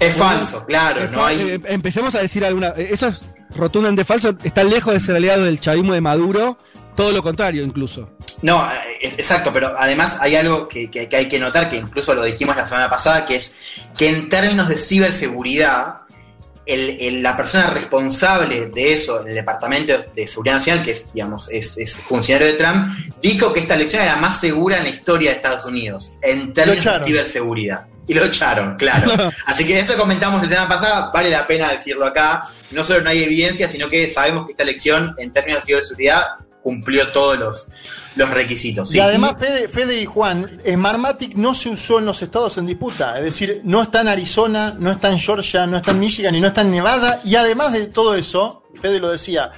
Es 0.00 0.14
falso, 0.16 0.64
claro, 0.66 1.02
es 1.02 1.10
no 1.12 1.24
hay. 1.24 1.40
eh, 1.40 1.60
empecemos 1.66 2.14
a 2.14 2.20
decir 2.20 2.44
alguna. 2.44 2.68
eh, 2.76 2.88
Eso 2.92 3.08
es 3.08 3.24
rotundamente 3.54 4.04
falso. 4.04 4.36
Está 4.42 4.64
lejos 4.64 4.92
de 4.94 5.00
ser 5.00 5.16
aliado 5.16 5.44
del 5.44 5.60
chavismo 5.60 5.92
de 5.92 6.00
Maduro. 6.00 6.58
Todo 6.94 7.12
lo 7.12 7.22
contrario, 7.22 7.62
incluso. 7.62 8.10
No, 8.42 8.68
es- 9.00 9.18
exacto, 9.20 9.52
pero 9.52 9.72
además 9.78 10.16
hay 10.20 10.34
algo 10.34 10.66
que, 10.66 10.90
que- 10.90 11.08
que 11.08 11.16
hay 11.16 11.28
que 11.28 11.38
notar, 11.38 11.70
que 11.70 11.76
incluso 11.76 12.12
lo 12.12 12.24
dijimos 12.24 12.56
la 12.56 12.66
semana 12.66 12.88
pasada, 12.88 13.24
que 13.24 13.36
es 13.36 13.54
que 13.96 14.08
en 14.08 14.28
términos 14.28 14.68
de 14.68 14.76
ciberseguridad, 14.78 15.98
la 16.68 17.36
persona 17.36 17.70
responsable 17.70 18.66
de 18.66 18.92
eso 18.92 19.22
en 19.22 19.28
el 19.28 19.34
Departamento 19.34 20.04
de 20.14 20.28
Seguridad 20.28 20.56
Nacional, 20.56 20.84
que 20.84 20.90
es, 20.90 21.06
digamos, 21.12 21.48
es, 21.50 22.00
funcionario 22.06 22.48
de 22.48 22.54
Trump, 22.54 22.88
dijo 23.22 23.52
que 23.52 23.60
esta 23.60 23.74
elección 23.74 24.02
era 24.02 24.16
la 24.16 24.20
más 24.20 24.40
segura 24.40 24.78
en 24.78 24.84
la 24.84 24.90
historia 24.90 25.30
de 25.30 25.36
Estados 25.36 25.64
Unidos, 25.64 26.12
en 26.22 26.52
términos 26.52 26.84
de 26.84 27.04
ciberseguridad. 27.04 27.86
Y 28.06 28.14
lo 28.14 28.24
echaron, 28.24 28.76
claro. 28.76 29.12
Así 29.46 29.66
que 29.66 29.78
eso 29.78 29.96
comentamos 29.96 30.42
la 30.42 30.48
semana 30.48 30.68
pasada, 30.68 31.10
vale 31.12 31.30
la 31.30 31.46
pena 31.46 31.70
decirlo 31.70 32.06
acá. 32.06 32.42
No 32.70 32.84
solo 32.84 33.02
no 33.02 33.10
hay 33.10 33.22
evidencia, 33.22 33.68
sino 33.68 33.88
que 33.88 34.08
sabemos 34.08 34.46
que 34.46 34.52
esta 34.52 34.62
elección, 34.62 35.14
en 35.18 35.30
términos 35.30 35.60
de 35.60 35.66
ciberseguridad, 35.66 36.22
cumplió 36.68 37.10
todos 37.12 37.38
los, 37.38 37.68
los 38.14 38.28
requisitos. 38.28 38.94
Y 38.94 39.00
además, 39.00 39.36
Fede, 39.38 40.02
y 40.02 40.04
Juan, 40.04 40.60
Smartmatic 40.66 41.34
no 41.34 41.54
se 41.54 41.70
usó 41.70 41.98
en 41.98 42.04
los 42.04 42.20
estados 42.20 42.58
en 42.58 42.66
disputa. 42.66 43.16
Es 43.16 43.24
decir, 43.24 43.62
no 43.64 43.80
está 43.80 44.02
en 44.02 44.08
Arizona, 44.08 44.76
no 44.78 44.90
está 44.92 45.08
en 45.08 45.18
Georgia, 45.18 45.66
no 45.66 45.78
está 45.78 45.92
en 45.92 46.00
Michigan 46.00 46.34
y 46.34 46.40
no 46.42 46.48
está 46.48 46.60
en 46.60 46.70
Nevada. 46.70 47.22
Y 47.24 47.36
además 47.36 47.72
de 47.72 47.86
todo 47.86 48.14
eso, 48.14 48.64
Fede 48.82 49.00
lo 49.00 49.08
decía, 49.08 49.52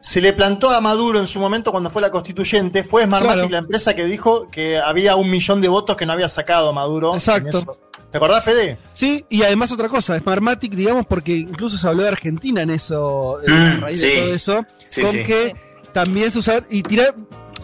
se 0.00 0.22
le 0.22 0.32
plantó 0.32 0.70
a 0.70 0.80
Maduro 0.80 1.20
en 1.20 1.26
su 1.26 1.38
momento 1.38 1.70
cuando 1.72 1.90
fue 1.90 2.00
la 2.00 2.10
constituyente. 2.10 2.84
Fue 2.84 3.04
Smartmatic 3.04 3.50
la 3.50 3.58
empresa 3.58 3.94
que 3.94 4.06
dijo 4.06 4.48
que 4.48 4.78
había 4.78 5.14
un 5.14 5.28
millón 5.28 5.60
de 5.60 5.68
votos 5.68 5.94
que 5.94 6.06
no 6.06 6.14
había 6.14 6.30
sacado 6.30 6.72
Maduro. 6.72 7.14
Exacto. 7.14 7.66
¿Te 8.10 8.16
acordás, 8.16 8.42
Fede? 8.44 8.78
Sí, 8.94 9.26
y 9.28 9.42
además 9.42 9.72
otra 9.72 9.90
cosa, 9.90 10.18
Smartmatic, 10.18 10.72
digamos, 10.72 11.04
porque 11.04 11.34
incluso 11.36 11.76
se 11.76 11.86
habló 11.86 12.04
de 12.04 12.08
Argentina 12.08 12.62
en 12.62 12.70
eso, 12.70 13.40
a 13.46 13.50
mm, 13.50 13.80
raíz 13.82 14.00
de 14.00 14.10
todo 14.16 14.34
eso, 14.34 14.66
con 15.02 15.12
que 15.22 15.65
también 15.96 16.30
se 16.30 16.40
usaron 16.40 16.66
y 16.68 16.82
tirar, 16.82 17.14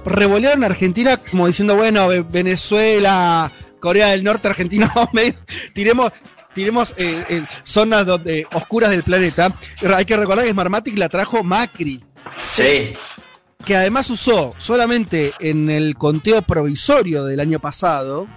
revolearon 0.06 0.62
a 0.62 0.68
Argentina 0.68 1.18
como 1.18 1.46
diciendo, 1.46 1.76
bueno, 1.76 2.08
Venezuela, 2.30 3.52
Corea 3.78 4.06
del 4.08 4.24
Norte, 4.24 4.48
Argentina, 4.48 4.90
tiremos, 5.74 6.10
tiremos 6.54 6.94
eh, 6.96 7.44
zonas 7.62 8.06
donde, 8.06 8.46
oscuras 8.54 8.88
del 8.88 9.02
planeta. 9.02 9.54
Hay 9.94 10.06
que 10.06 10.16
recordar 10.16 10.46
que 10.46 10.52
Smartmatic 10.52 10.96
la 10.96 11.10
trajo 11.10 11.44
Macri. 11.44 12.02
Sí. 12.40 12.94
Que 13.66 13.76
además 13.76 14.08
usó 14.08 14.54
solamente 14.56 15.34
en 15.38 15.68
el 15.68 15.94
conteo 15.96 16.40
provisorio 16.40 17.26
del 17.26 17.38
año 17.38 17.58
pasado, 17.58 18.28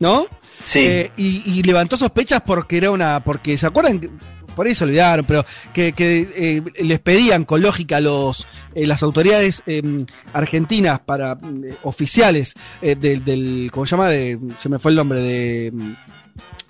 ¿no? 0.00 0.26
Sí. 0.64 0.80
Eh, 0.80 1.12
y, 1.16 1.48
y, 1.48 1.62
levantó 1.62 1.96
sospechas 1.96 2.42
porque 2.44 2.78
era 2.78 2.90
una. 2.90 3.22
Porque, 3.22 3.56
¿se 3.56 3.66
acuerdan? 3.68 4.18
Por 4.54 4.66
ahí 4.66 4.74
se 4.74 4.84
olvidaron, 4.84 5.24
pero 5.24 5.44
que, 5.72 5.92
eh, 5.96 6.62
les 6.82 7.00
pedían 7.00 7.44
con 7.44 7.62
lógica 7.62 8.00
los, 8.00 8.46
eh, 8.74 8.86
las 8.86 9.02
autoridades 9.02 9.62
em, 9.66 10.04
argentinas 10.32 11.00
para 11.00 11.32
eh, 11.32 11.74
oficiales 11.82 12.54
del, 12.80 13.24
del, 13.24 13.70
¿cómo 13.72 13.86
se 13.86 13.96
llama? 13.96 14.10
Se 14.58 14.68
me 14.68 14.78
fue 14.78 14.90
el 14.90 14.96
nombre 14.96 15.20
de 15.20 15.66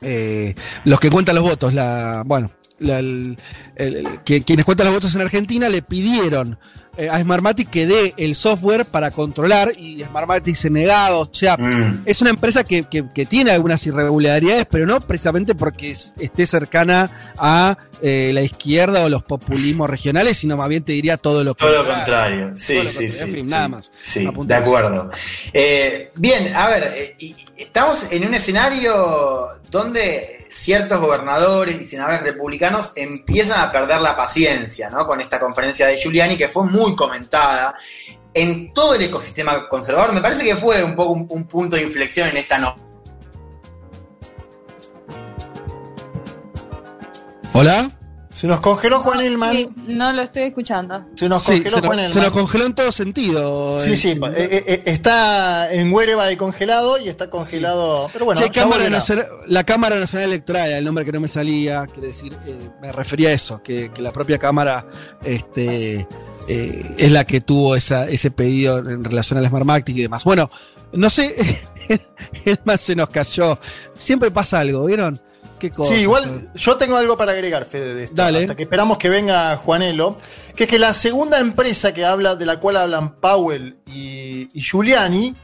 em, 0.00 0.54
los 0.84 1.00
que 1.00 1.10
cuentan 1.10 1.34
los 1.34 1.44
votos, 1.44 1.74
la, 1.74 2.22
bueno, 2.26 2.50
que, 2.78 4.42
quienes 4.42 4.64
cuentan 4.64 4.86
los 4.86 4.94
votos 4.94 5.14
en 5.14 5.20
Argentina 5.20 5.68
le 5.68 5.82
pidieron 5.82 6.58
eh, 6.96 7.08
a 7.08 7.20
Smartmatic 7.20 7.70
que 7.70 7.86
dé 7.86 8.14
el 8.16 8.36
software 8.36 8.84
para 8.84 9.10
controlar 9.10 9.70
y 9.76 10.02
Smartmatic 10.04 10.54
se 10.54 10.70
negaba. 10.70 11.16
O 11.18 11.28
sea, 11.32 11.56
mm. 11.56 12.02
es 12.04 12.20
una 12.20 12.30
empresa 12.30 12.62
que, 12.62 12.84
tiene 13.28 13.50
algunas 13.50 13.84
irregularidades, 13.86 14.66
pero 14.70 14.86
no 14.86 15.00
precisamente 15.00 15.54
porque 15.54 15.90
esté 15.90 16.46
cercana 16.46 17.32
a 17.38 17.76
eh, 18.00 18.30
la 18.32 18.42
izquierda 18.42 19.04
o 19.04 19.08
los 19.08 19.24
populismos 19.24 19.90
regionales, 19.90 20.38
sino 20.38 20.56
más 20.56 20.68
bien 20.68 20.84
te 20.84 20.92
diría 20.92 21.16
todo 21.16 21.42
lo 21.42 21.54
contrario. 21.54 21.78
Todo 21.80 21.88
lo 21.88 21.94
contrario, 21.94 22.50
sí, 22.54 22.88
sí, 22.88 23.10
sí. 23.10 23.42
nada 23.42 23.68
más. 23.68 23.92
Sí, 24.02 24.28
de 24.44 24.54
acuerdo. 24.54 25.10
Eh, 25.52 26.12
bien, 26.16 26.54
a 26.54 26.68
ver, 26.68 27.16
estamos 27.56 28.06
en 28.10 28.26
un 28.26 28.34
escenario 28.34 29.48
donde 29.70 30.33
ciertos 30.54 31.00
gobernadores 31.00 31.80
y 31.80 31.84
senadores 31.84 32.22
republicanos 32.22 32.92
empiezan 32.94 33.60
a 33.60 33.72
perder 33.72 34.00
la 34.00 34.16
paciencia 34.16 34.88
¿no? 34.88 35.06
con 35.06 35.20
esta 35.20 35.40
conferencia 35.40 35.88
de 35.88 35.96
Giuliani, 35.96 36.36
que 36.36 36.48
fue 36.48 36.64
muy 36.64 36.94
comentada 36.94 37.74
en 38.32 38.72
todo 38.72 38.94
el 38.94 39.02
ecosistema 39.02 39.68
conservador. 39.68 40.12
Me 40.12 40.20
parece 40.20 40.44
que 40.44 40.56
fue 40.56 40.82
un 40.82 40.94
poco 40.94 41.12
un, 41.12 41.46
punto 41.48 41.76
de 41.76 41.82
inflexión 41.82 42.28
en 42.28 42.36
esta 42.36 42.58
no. 42.58 42.76
Hola. 47.52 47.90
Se 48.44 48.48
nos 48.48 48.60
congeló 48.60 49.00
Juan 49.00 49.22
Elman. 49.22 49.54
Sí, 49.54 49.70
no 49.86 50.12
lo 50.12 50.20
estoy 50.20 50.42
escuchando. 50.42 51.02
Se 51.14 51.30
nos 51.30 51.42
congeló 51.42 51.80
Juan 51.80 52.00
Elman. 52.00 52.12
Se 52.12 52.20
nos 52.20 52.30
congeló 52.30 52.66
en 52.66 52.74
todo 52.74 52.92
sentido. 52.92 53.80
Sí, 53.80 53.96
sí. 53.96 54.10
Eh, 54.10 54.18
eh, 54.36 54.64
eh, 54.66 54.82
está 54.84 55.72
en 55.72 55.90
Huerva 55.90 56.26
de 56.26 56.36
congelado 56.36 56.98
y 56.98 57.08
está 57.08 57.30
congelado. 57.30 58.10
Pero 58.12 58.26
bueno, 58.26 58.42
la 59.46 59.64
Cámara 59.64 59.98
Nacional 59.98 60.28
Electoral, 60.28 60.72
el 60.72 60.84
nombre 60.84 61.06
que 61.06 61.12
no 61.12 61.20
me 61.20 61.28
salía, 61.28 61.86
quiere 61.86 62.08
decir, 62.08 62.36
me 62.82 62.92
refería 62.92 63.30
a 63.30 63.32
eso, 63.32 63.62
que, 63.62 63.90
la 63.96 64.10
propia 64.10 64.36
Cámara 64.36 64.84
este, 65.24 66.06
es 66.46 67.12
la 67.12 67.24
que 67.24 67.40
tuvo 67.40 67.76
esa, 67.76 68.10
ese 68.10 68.30
pedido 68.30 68.76
en 68.76 69.04
relación 69.04 69.38
al 69.38 69.48
Smart 69.48 69.88
y 69.88 70.02
demás. 70.02 70.22
Bueno, 70.22 70.50
no 70.92 71.08
sé, 71.08 71.34
el 72.44 72.58
más 72.64 72.82
se 72.82 72.94
nos 72.94 73.08
cayó. 73.08 73.58
Siempre 73.96 74.30
pasa 74.30 74.60
algo, 74.60 74.84
¿vieron? 74.84 75.18
Sí, 75.72 75.94
igual 75.94 76.50
yo 76.54 76.76
tengo 76.76 76.96
algo 76.96 77.16
para 77.16 77.32
agregar, 77.32 77.64
Fede, 77.66 77.94
de 77.94 78.04
esto, 78.04 78.16
Dale. 78.16 78.40
Hasta 78.40 78.54
que 78.54 78.62
esperamos 78.62 78.98
que 78.98 79.08
venga 79.08 79.56
Juanelo. 79.56 80.16
Que 80.54 80.64
es 80.64 80.70
que 80.70 80.78
la 80.78 80.94
segunda 80.94 81.38
empresa 81.38 81.92
que 81.92 82.04
habla, 82.04 82.36
de 82.36 82.46
la 82.46 82.60
cual 82.60 82.76
hablan 82.76 83.16
Powell 83.16 83.78
y, 83.86 84.48
Giuliani, 84.54 85.34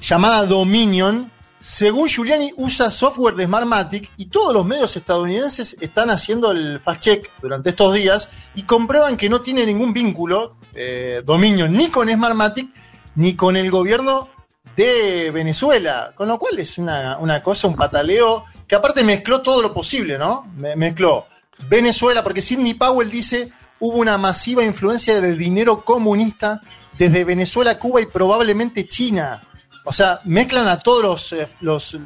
llamada 0.00 0.46
Dominion, 0.46 1.30
según 1.60 2.08
Giuliani, 2.08 2.52
usa 2.56 2.90
software 2.90 3.34
de 3.34 3.44
Smartmatic 3.44 4.10
y 4.16 4.26
todos 4.26 4.54
los 4.54 4.64
medios 4.64 4.96
estadounidenses 4.96 5.76
están 5.80 6.10
haciendo 6.10 6.50
el 6.50 6.80
fast 6.80 7.02
check 7.02 7.30
durante 7.42 7.70
estos 7.70 7.94
días 7.94 8.28
y 8.54 8.62
comprueban 8.62 9.16
que 9.16 9.28
no 9.28 9.40
tiene 9.40 9.66
ningún 9.66 9.92
vínculo 9.92 10.56
eh, 10.74 11.22
Dominion 11.24 11.72
ni 11.72 11.88
con 11.88 12.08
Smartmatic 12.08 12.68
ni 13.16 13.34
con 13.34 13.56
el 13.56 13.70
gobierno 13.70 14.28
de 14.76 15.30
Venezuela. 15.30 16.12
Con 16.14 16.28
lo 16.28 16.38
cual 16.38 16.58
es 16.58 16.78
una, 16.78 17.18
una 17.18 17.42
cosa, 17.42 17.68
un 17.68 17.76
pataleo 17.76 18.44
que 18.70 18.76
aparte 18.76 19.02
mezcló 19.02 19.42
todo 19.42 19.62
lo 19.62 19.74
posible, 19.74 20.16
¿no? 20.16 20.46
mezcló 20.76 21.26
Venezuela, 21.68 22.22
porque 22.22 22.40
Sidney 22.40 22.74
Powell 22.74 23.10
dice 23.10 23.50
hubo 23.80 23.98
una 23.98 24.16
masiva 24.16 24.62
influencia 24.62 25.20
del 25.20 25.36
dinero 25.36 25.84
comunista 25.84 26.60
desde 26.96 27.24
Venezuela, 27.24 27.80
Cuba 27.80 28.00
y 28.00 28.06
probablemente 28.06 28.86
China. 28.86 29.42
O 29.84 29.92
sea, 29.92 30.20
mezclan 30.24 30.68
a 30.68 30.78
todos 30.78 31.02
los, 31.02 31.32
eh, 31.32 31.48
los, 31.62 31.98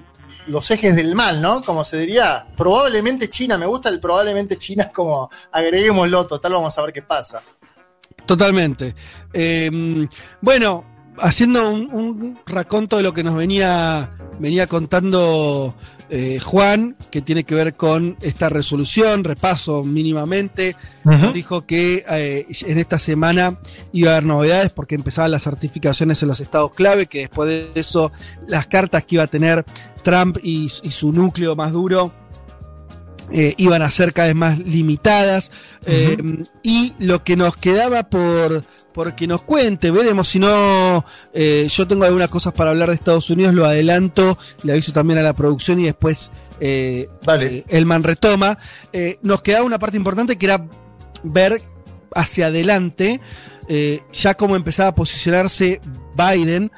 los 0.47 0.71
ejes 0.71 0.97
del 0.97 1.15
mal, 1.15 1.43
¿no? 1.43 1.61
Como 1.63 1.85
se 1.85 1.99
diría, 1.99 2.47
probablemente 2.57 3.29
China, 3.29 3.59
me 3.59 3.67
gusta 3.67 3.91
el 3.91 4.01
probablemente 4.01 4.57
China, 4.57 4.91
como 4.95 5.29
agreguémoslo, 5.53 6.27
total, 6.27 6.55
vamos 6.55 6.79
a 6.79 6.83
ver 6.83 6.95
qué 6.95 7.03
pasa. 7.03 7.43
Totalmente. 8.25 8.95
Em, 9.35 10.09
bueno, 10.41 10.83
haciendo 11.19 11.69
un, 11.69 11.93
un, 11.93 12.41
raconto 12.47 12.97
de 12.97 13.03
lo 13.03 13.13
que 13.13 13.23
nos 13.23 13.35
venía, 13.35 14.11
venía 14.39 14.67
contando 14.67 15.75
eh, 16.11 16.39
Juan, 16.39 16.97
que 17.11 17.23
tiene 17.23 17.45
que 17.45 17.55
ver 17.55 17.75
con 17.75 18.17
esta 18.21 18.49
resolución, 18.49 19.25
repaso 19.25 19.85
mínimamente, 19.85 20.77
dijo 21.33 21.67
que 21.67 22.05
eh, 22.09 22.47
en 22.67 22.79
esta 22.79 22.99
semana 22.99 23.59
iba 23.93 24.11
a 24.11 24.13
haber 24.17 24.25
novedades 24.25 24.73
porque 24.73 24.95
empezaban 24.95 25.31
las 25.31 25.43
certificaciones 25.43 26.23
en 26.23 26.29
los 26.29 26.41
estados 26.41 26.73
clave, 26.73 27.07
que 27.07 27.21
después 27.21 27.49
de 27.49 27.71
eso 27.75 28.13
las 28.47 28.67
cartas 28.67 29.05
que 29.05 29.17
iba 29.17 29.25
a 29.25 29.29
tener 29.29 29.65
Trump 30.03 30.39
y, 30.43 30.69
su 30.69 31.13
núcleo 31.13 31.57
más 31.57 31.73
duro 31.73 32.13
eh, 33.33 33.55
iban 33.57 33.83
a 33.83 33.91
ser 33.91 34.13
cada 34.13 34.29
vez 34.29 34.37
más 34.37 34.59
limitadas. 34.59 35.51
y 36.63 36.95
lo 36.99 37.25
que 37.25 37.37
nos 37.37 37.57
quedaba 37.57 38.05
por 38.05 38.65
porque 38.95 39.27
nos 39.27 39.43
cuente, 39.43 39.91
veremos. 39.91 40.29
Si 40.29 40.39
no, 40.39 41.05
eh, 41.35 41.67
yo 41.69 41.87
tengo 41.87 42.05
algunas 42.05 42.31
cosas 42.31 42.53
para 42.55 42.71
hablar 42.71 42.89
de 42.89 42.95
Estados 42.95 43.29
Unidos, 43.29 43.53
lo 43.53 43.67
adelanto, 43.67 44.39
le 44.63 44.73
aviso 44.73 44.93
también 44.93 45.19
a 45.19 45.23
la 45.23 45.35
producción 45.35 45.81
y 45.81 45.85
después 45.85 46.31
eh, 46.61 47.09
eh 47.41 47.65
Elman 47.69 48.05
retoma. 48.05 48.57
Eh, 48.93 49.19
nos 49.21 49.43
quedaba 49.43 49.65
una 49.65 49.81
parte 49.81 49.97
importante 49.97 50.39
que 50.39 50.47
era 50.47 50.65
ver 51.25 51.61
hacia 52.15 52.47
adelante 52.47 53.21
ya 54.13 54.35
cómo 54.35 54.57
empezaba 54.57 54.91
a 54.91 54.95
posicionarse 54.95 55.81
Biden 56.15 56.71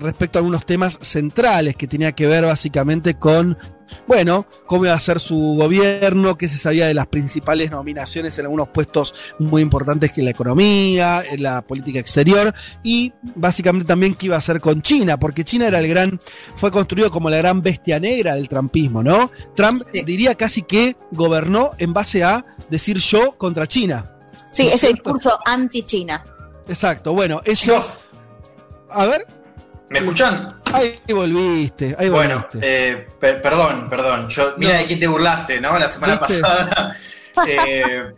respecto 0.00 0.38
a 0.38 0.40
algunos 0.40 0.64
temas 0.64 0.98
centrales 1.02 1.74
que 1.74 1.88
tenía 1.88 2.12
que 2.12 2.28
ver 2.28 2.44
básicamente 2.44 3.14
con 3.14 3.58
bueno, 4.06 4.46
cómo 4.66 4.84
iba 4.84 4.94
a 4.94 5.00
ser 5.00 5.20
su 5.20 5.36
gobierno, 5.58 6.36
qué 6.36 6.48
se 6.48 6.58
sabía 6.58 6.86
de 6.86 6.94
las 6.94 7.06
principales 7.06 7.70
nominaciones 7.70 8.38
en 8.38 8.46
algunos 8.46 8.68
puestos 8.68 9.14
muy 9.38 9.62
importantes 9.62 10.12
que 10.12 10.22
la 10.22 10.30
economía, 10.30 11.22
en 11.28 11.42
la 11.42 11.62
política 11.62 11.98
exterior 11.98 12.54
y 12.82 13.12
básicamente 13.34 13.86
también 13.86 14.14
qué 14.14 14.26
iba 14.26 14.36
a 14.36 14.38
hacer 14.38 14.60
con 14.60 14.82
China, 14.82 15.18
porque 15.18 15.44
China 15.44 15.66
era 15.66 15.78
el 15.78 15.88
gran, 15.88 16.20
fue 16.56 16.70
construido 16.70 17.10
como 17.10 17.30
la 17.30 17.38
gran 17.38 17.62
bestia 17.62 17.98
negra 17.98 18.34
del 18.34 18.48
trumpismo, 18.48 19.02
¿no? 19.02 19.30
Trump 19.54 19.82
diría 19.92 20.34
casi 20.34 20.62
que 20.62 20.96
gobernó 21.10 21.72
en 21.78 21.92
base 21.92 22.24
a 22.24 22.44
decir 22.70 22.98
yo 22.98 23.36
contra 23.36 23.66
China. 23.66 24.12
Sí, 24.52 24.68
ese 24.68 24.88
discurso 24.88 25.38
anti-China. 25.44 26.24
Exacto, 26.68 27.12
bueno, 27.12 27.40
eso... 27.44 27.84
A 28.90 29.06
ver. 29.06 29.26
¿Me 29.90 29.98
escuchan? 29.98 30.60
Ahí 30.76 31.00
volviste, 31.12 31.96
ahí 31.98 32.08
Bueno, 32.08 32.36
volviste. 32.36 32.58
eh, 32.62 33.06
per- 33.18 33.40
perdón, 33.42 33.88
perdón. 33.90 34.28
Yo, 34.28 34.54
mira 34.58 34.74
No. 34.74 34.78
de 34.80 34.84
quién 34.86 35.00
te 35.00 35.06
burlaste, 35.06 35.60
¿no? 35.60 35.78
La 35.78 35.88
semana 35.88 36.16
¿Viste? 36.18 36.40
pasada. 36.40 36.96
Eh, 37.46 38.14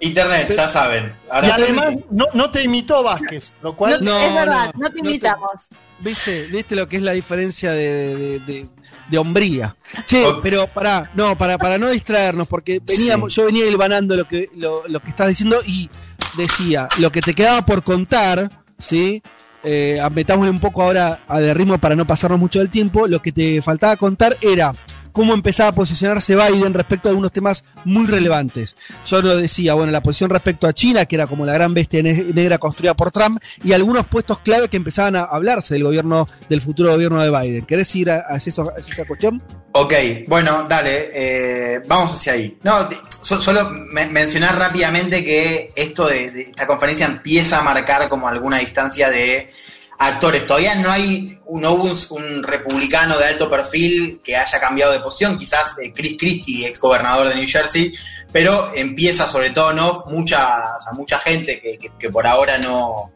internet, 0.00 0.52
ya 0.56 0.66
saben. 0.66 1.14
Ahora 1.30 1.46
Y 1.46 1.50
además 1.52 1.94
no, 2.10 2.26
no 2.34 2.50
te 2.50 2.62
imitó 2.64 3.02
Vázquez, 3.04 3.52
lo 3.62 3.70
No, 3.70 3.76
cual 3.76 4.04
No, 4.04 4.18
es 4.20 4.34
verdad, 4.34 4.56
no, 4.56 4.64
no, 4.66 4.72
te 4.72 4.78
no 4.82 4.90
te- 4.90 4.98
invitamos. 4.98 5.68
¿Viste, 6.00 6.46
¿Viste 6.46 6.74
lo 6.76 6.88
que 6.88 6.96
es 6.96 7.02
la 7.02 7.12
diferencia 7.12 7.70
de, 7.72 8.16
de, 8.16 8.40
de- 8.40 8.66
de 9.08 9.18
hombría? 9.18 9.76
Che, 10.04 10.24
pero 10.42 10.66
para, 10.66 11.10
no, 11.14 11.38
para, 11.38 11.58
para 11.58 11.78
no 11.78 11.88
distraernos, 11.90 12.48
porque 12.48 12.80
veníamos, 12.84 13.34
yo 13.36 13.46
venía 13.46 13.66
hilvanando 13.66 14.16
lo 14.16 14.26
que, 14.26 14.50
lo, 14.56 14.82
lo 14.88 14.98
que 15.00 15.10
estás 15.10 15.28
diciendo 15.28 15.60
y 15.64 15.88
decía, 16.36 16.88
lo 16.98 17.10
que 17.12 17.20
te 17.20 17.34
quedaba 17.34 17.64
por 17.64 17.84
contar, 17.84 18.50
¿sí? 18.80 19.22
Eh, 19.68 20.00
metámosle 20.14 20.50
un 20.50 20.60
poco 20.60 20.80
ahora 20.82 21.18
a 21.26 21.40
de 21.40 21.52
ritmo 21.52 21.76
para 21.78 21.96
no 21.96 22.06
pasarnos 22.06 22.38
mucho 22.38 22.60
del 22.60 22.70
tiempo, 22.70 23.08
lo 23.08 23.20
que 23.20 23.32
te 23.32 23.60
faltaba 23.62 23.96
contar 23.96 24.36
era 24.40 24.72
cómo 25.10 25.34
empezaba 25.34 25.70
a 25.70 25.72
posicionarse 25.72 26.36
Biden 26.36 26.72
respecto 26.72 27.08
a 27.08 27.10
algunos 27.10 27.32
temas 27.32 27.64
muy 27.84 28.06
relevantes. 28.06 28.76
Yo 29.06 29.20
lo 29.22 29.36
decía, 29.36 29.74
bueno, 29.74 29.90
la 29.90 30.02
posición 30.02 30.30
respecto 30.30 30.68
a 30.68 30.72
China, 30.72 31.06
que 31.06 31.16
era 31.16 31.26
como 31.26 31.44
la 31.44 31.54
gran 31.54 31.74
bestia 31.74 32.02
ne- 32.02 32.26
negra 32.32 32.58
construida 32.58 32.94
por 32.94 33.10
Trump, 33.10 33.38
y 33.64 33.72
algunos 33.72 34.06
puestos 34.06 34.38
clave 34.40 34.68
que 34.68 34.76
empezaban 34.76 35.16
a 35.16 35.22
hablarse 35.24 35.74
del 35.74 35.84
gobierno, 35.84 36.28
del 36.48 36.60
futuro 36.60 36.92
gobierno 36.92 37.20
de 37.22 37.30
Biden. 37.30 37.64
¿Querés 37.64 37.92
ir 37.96 38.10
a 38.10 38.36
esa 38.36 38.62
cuestión? 39.08 39.42
Ok, 39.78 39.92
bueno, 40.26 40.64
dale, 40.66 41.10
eh, 41.12 41.80
vamos 41.86 42.14
hacia 42.14 42.32
ahí. 42.32 42.56
No, 42.62 42.88
so- 43.20 43.38
solo 43.40 43.68
me- 43.68 44.06
mencionar 44.08 44.58
rápidamente 44.58 45.22
que 45.22 45.70
esto 45.76 46.06
de, 46.08 46.48
esta 46.50 46.66
conferencia 46.66 47.04
empieza 47.04 47.58
a 47.58 47.62
marcar 47.62 48.08
como 48.08 48.26
alguna 48.26 48.58
distancia 48.58 49.10
de 49.10 49.50
actores. 49.98 50.46
Todavía 50.46 50.76
no 50.76 50.90
hay, 50.90 51.38
no 51.52 51.72
hubo 51.72 51.92
un, 52.16 52.42
republicano 52.42 53.18
de 53.18 53.26
alto 53.26 53.50
perfil 53.50 54.20
que 54.24 54.34
haya 54.34 54.58
cambiado 54.58 54.92
de 54.92 55.00
posición, 55.00 55.36
quizás 55.38 55.76
eh, 55.82 55.92
Chris 55.94 56.16
Christie, 56.18 56.66
ex 56.68 56.80
gobernador 56.80 57.28
de 57.28 57.34
New 57.34 57.46
Jersey, 57.46 57.92
pero 58.32 58.72
empieza 58.74 59.28
sobre 59.28 59.50
todo 59.50 59.74
no 59.74 60.04
mucha, 60.06 60.48
mucha 60.94 61.18
gente 61.18 61.60
que, 61.60 61.78
que- 61.78 61.92
que 61.98 62.08
por 62.08 62.26
ahora 62.26 62.56
no, 62.56 63.12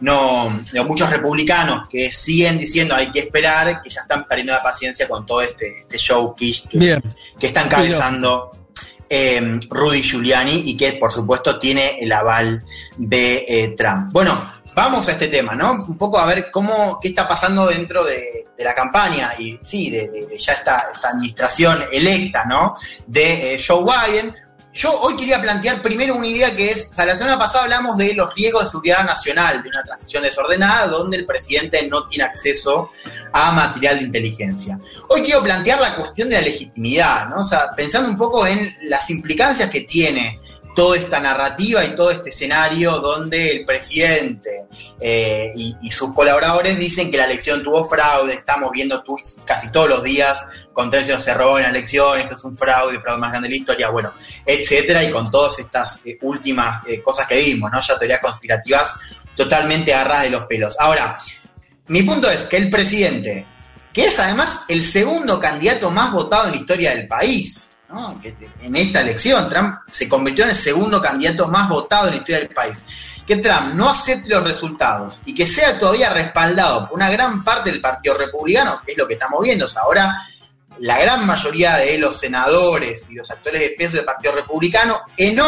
no, 0.00 0.62
muchos 0.86 1.10
republicanos 1.10 1.88
que 1.88 2.10
siguen 2.10 2.58
diciendo 2.58 2.94
hay 2.94 3.10
que 3.10 3.20
esperar, 3.20 3.82
que 3.82 3.90
ya 3.90 4.00
están 4.02 4.24
perdiendo 4.24 4.52
la 4.52 4.62
paciencia 4.62 5.08
con 5.08 5.24
todo 5.26 5.42
este, 5.42 5.80
este 5.80 5.98
show 5.98 6.34
que, 6.34 6.52
Bien. 6.72 7.02
que 7.38 7.46
está 7.46 7.62
encabezando 7.62 8.52
eh, 9.08 9.58
Rudy 9.68 10.02
Giuliani 10.02 10.62
y 10.70 10.76
que 10.76 10.92
por 10.94 11.10
supuesto 11.12 11.58
tiene 11.58 11.98
el 12.00 12.12
aval 12.12 12.64
de 12.96 13.44
eh, 13.48 13.74
Trump. 13.76 14.10
Bueno, 14.12 14.52
vamos 14.74 15.08
a 15.08 15.12
este 15.12 15.28
tema, 15.28 15.54
¿no? 15.54 15.72
Un 15.72 15.98
poco 15.98 16.18
a 16.18 16.24
ver 16.26 16.50
cómo, 16.50 16.98
qué 17.00 17.08
está 17.08 17.26
pasando 17.26 17.66
dentro 17.66 18.04
de, 18.04 18.46
de 18.56 18.64
la 18.64 18.74
campaña 18.74 19.32
y 19.38 19.58
sí, 19.62 19.90
de, 19.90 20.08
de- 20.08 20.26
de 20.26 20.38
ya 20.38 20.52
esta, 20.52 20.86
esta 20.94 21.08
administración 21.08 21.84
electa, 21.90 22.44
¿no? 22.44 22.74
De 23.06 23.54
eh, 23.54 23.62
Joe 23.66 23.82
Biden. 23.84 24.34
Yo 24.72 25.00
hoy 25.00 25.16
quería 25.16 25.40
plantear 25.42 25.82
primero 25.82 26.14
una 26.14 26.28
idea 26.28 26.54
que 26.54 26.70
es, 26.70 26.90
o 26.90 26.92
sea, 26.92 27.04
la 27.04 27.16
semana 27.16 27.36
pasada 27.36 27.64
hablamos 27.64 27.96
de 27.96 28.14
los 28.14 28.32
riesgos 28.34 28.64
de 28.64 28.70
seguridad 28.70 29.04
nacional, 29.04 29.62
de 29.62 29.68
una 29.68 29.82
transición 29.82 30.22
desordenada 30.22 30.86
donde 30.86 31.16
el 31.16 31.26
presidente 31.26 31.88
no 31.88 32.06
tiene 32.06 32.24
acceso 32.24 32.90
a 33.32 33.50
material 33.50 33.98
de 33.98 34.04
inteligencia. 34.04 34.78
Hoy 35.08 35.22
quiero 35.22 35.42
plantear 35.42 35.80
la 35.80 35.96
cuestión 35.96 36.28
de 36.28 36.36
la 36.36 36.42
legitimidad, 36.42 37.28
¿no? 37.28 37.40
O 37.40 37.44
sea, 37.44 37.74
pensando 37.74 38.08
un 38.08 38.16
poco 38.16 38.46
en 38.46 38.76
las 38.82 39.10
implicancias 39.10 39.68
que 39.70 39.80
tiene 39.80 40.38
toda 40.74 40.96
esta 40.96 41.20
narrativa 41.20 41.84
y 41.84 41.94
todo 41.94 42.10
este 42.10 42.30
escenario 42.30 42.98
donde 43.00 43.50
el 43.50 43.64
presidente 43.64 44.66
eh, 45.00 45.50
y, 45.54 45.90
sus 45.90 46.14
colaboradores 46.14 46.78
dicen 46.78 47.10
que 47.10 47.16
la 47.16 47.24
elección 47.24 47.62
tuvo 47.62 47.84
fraude, 47.84 48.34
estamos 48.34 48.70
viendo 48.70 49.02
tweets 49.02 49.42
casi 49.44 49.70
todos 49.70 49.88
los 49.88 50.02
días, 50.02 50.38
Contreras 50.72 51.22
se 51.22 51.34
robó 51.34 51.58
en 51.58 51.64
la 51.64 51.70
elección, 51.70 52.20
esto 52.20 52.36
es 52.36 52.44
un 52.44 52.56
fraude, 52.56 52.94
el 52.94 53.02
fraude 53.02 53.20
más 53.20 53.30
grande 53.30 53.48
de 53.48 53.54
la 53.54 53.60
historia, 53.60 53.90
bueno, 53.90 54.12
etcétera, 54.46 55.02
y 55.04 55.10
con 55.10 55.30
todas 55.30 55.58
estas 55.58 56.00
eh, 56.04 56.16
últimas 56.22 56.82
eh, 56.86 57.02
cosas 57.02 57.26
que 57.26 57.38
vimos, 57.38 57.70
¿no? 57.70 57.80
Ya 57.80 57.98
teorías 57.98 58.20
conspirativas 58.20 58.94
totalmente 59.36 59.92
agarradas 59.92 60.24
de 60.24 60.30
los 60.30 60.44
pelos. 60.44 60.76
Ahora, 60.78 61.18
mi 61.88 62.02
punto 62.02 62.30
es 62.30 62.42
que 62.42 62.56
el 62.56 62.70
presidente, 62.70 63.44
que 63.92 64.06
es 64.06 64.18
además 64.20 64.60
el 64.68 64.82
segundo 64.82 65.40
candidato 65.40 65.90
más 65.90 66.12
votado 66.12 66.46
en 66.46 66.52
la 66.52 66.56
historia 66.58 66.90
del 66.90 67.08
país, 67.08 67.68
que 68.22 68.34
en 68.62 68.76
esta 68.76 69.00
elección 69.00 69.48
Trump 69.48 69.80
se 69.88 70.08
convirtió 70.08 70.44
en 70.44 70.50
el 70.50 70.56
segundo 70.56 71.00
candidato 71.00 71.48
más 71.48 71.68
votado 71.68 72.06
en 72.06 72.10
la 72.10 72.16
historia 72.16 72.38
del 72.38 72.50
país, 72.50 72.84
que 73.26 73.36
Trump 73.36 73.74
no 73.74 73.90
acepte 73.90 74.30
los 74.30 74.44
resultados 74.44 75.20
y 75.24 75.34
que 75.34 75.46
sea 75.46 75.78
todavía 75.78 76.10
respaldado 76.10 76.88
por 76.88 76.96
una 76.96 77.10
gran 77.10 77.42
parte 77.42 77.70
del 77.70 77.80
Partido 77.80 78.16
Republicano, 78.16 78.80
que 78.84 78.92
es 78.92 78.98
lo 78.98 79.06
que 79.06 79.14
estamos 79.14 79.40
viendo, 79.42 79.66
ahora 79.82 80.16
la 80.78 80.98
gran 80.98 81.26
mayoría 81.26 81.76
de 81.76 81.98
los 81.98 82.18
senadores 82.18 83.10
y 83.10 83.14
los 83.14 83.30
actores 83.30 83.60
de 83.60 83.74
peso 83.76 83.96
del 83.96 84.04
Partido 84.04 84.34
Republicano 84.34 85.00
en 85.16 85.38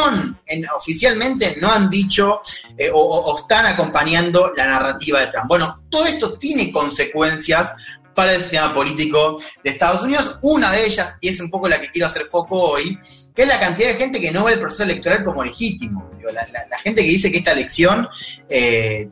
en, 0.44 0.66
oficialmente 0.76 1.56
no 1.58 1.72
han 1.72 1.88
dicho 1.88 2.42
eh, 2.76 2.90
o 2.92 3.38
están 3.38 3.64
acompañando 3.64 4.52
la 4.54 4.66
narrativa 4.66 5.20
de 5.20 5.28
Trump. 5.28 5.46
Bueno, 5.48 5.84
todo 5.88 6.04
esto 6.04 6.38
tiene 6.38 6.70
consecuencias 6.70 7.74
para 8.14 8.32
el 8.34 8.40
sistema 8.42 8.74
político 8.74 9.40
de 9.62 9.70
Estados 9.70 10.02
Unidos. 10.02 10.38
Una 10.42 10.70
de 10.72 10.86
ellas, 10.86 11.16
y 11.20 11.28
es 11.28 11.40
un 11.40 11.50
poco 11.50 11.68
la 11.68 11.80
que 11.80 11.90
quiero 11.90 12.06
hacer 12.08 12.26
foco 12.26 12.58
hoy, 12.60 12.98
que 13.34 13.42
es 13.42 13.48
la 13.48 13.58
cantidad 13.58 13.88
de 13.88 13.94
gente 13.94 14.20
que 14.20 14.30
no 14.30 14.44
ve 14.44 14.52
el 14.54 14.60
proceso 14.60 14.82
electoral 14.82 15.24
como 15.24 15.42
legítimo. 15.42 16.10
La, 16.32 16.46
la- 16.52 16.78
gente 16.84 17.02
que 17.02 17.08
dice 17.08 17.30
que 17.32 17.38
esta 17.38 17.50
elección 17.52 18.06
eh, 18.48 19.08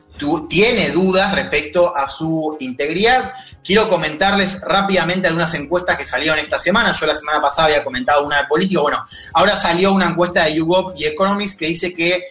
tiene 0.49 0.89
dudas 0.91 1.33
respecto 1.33 1.95
a 1.95 2.07
su 2.07 2.55
integridad. 2.59 3.33
Quiero 3.63 3.89
comentarles 3.89 4.61
rápidamente 4.61 5.27
algunas 5.27 5.53
encuestas 5.55 5.97
que 5.97 6.05
salieron 6.05 6.39
esta 6.39 6.57
semana. 6.59 6.93
Yo 6.97 7.05
la 7.05 7.15
semana 7.15 7.41
pasada 7.41 7.67
había 7.67 7.83
comentado 7.83 8.25
una 8.25 8.37
de 8.43 8.47
político. 8.47 8.83
Bueno, 8.83 9.03
ahora 9.33 9.57
salió 9.57 9.91
una 9.93 10.09
encuesta 10.11 10.45
de 10.45 10.55
YouGov 10.55 10.93
y 10.97 11.05
Economics 11.05 11.55
que 11.55 11.67
dice 11.67 11.93
que 11.93 12.23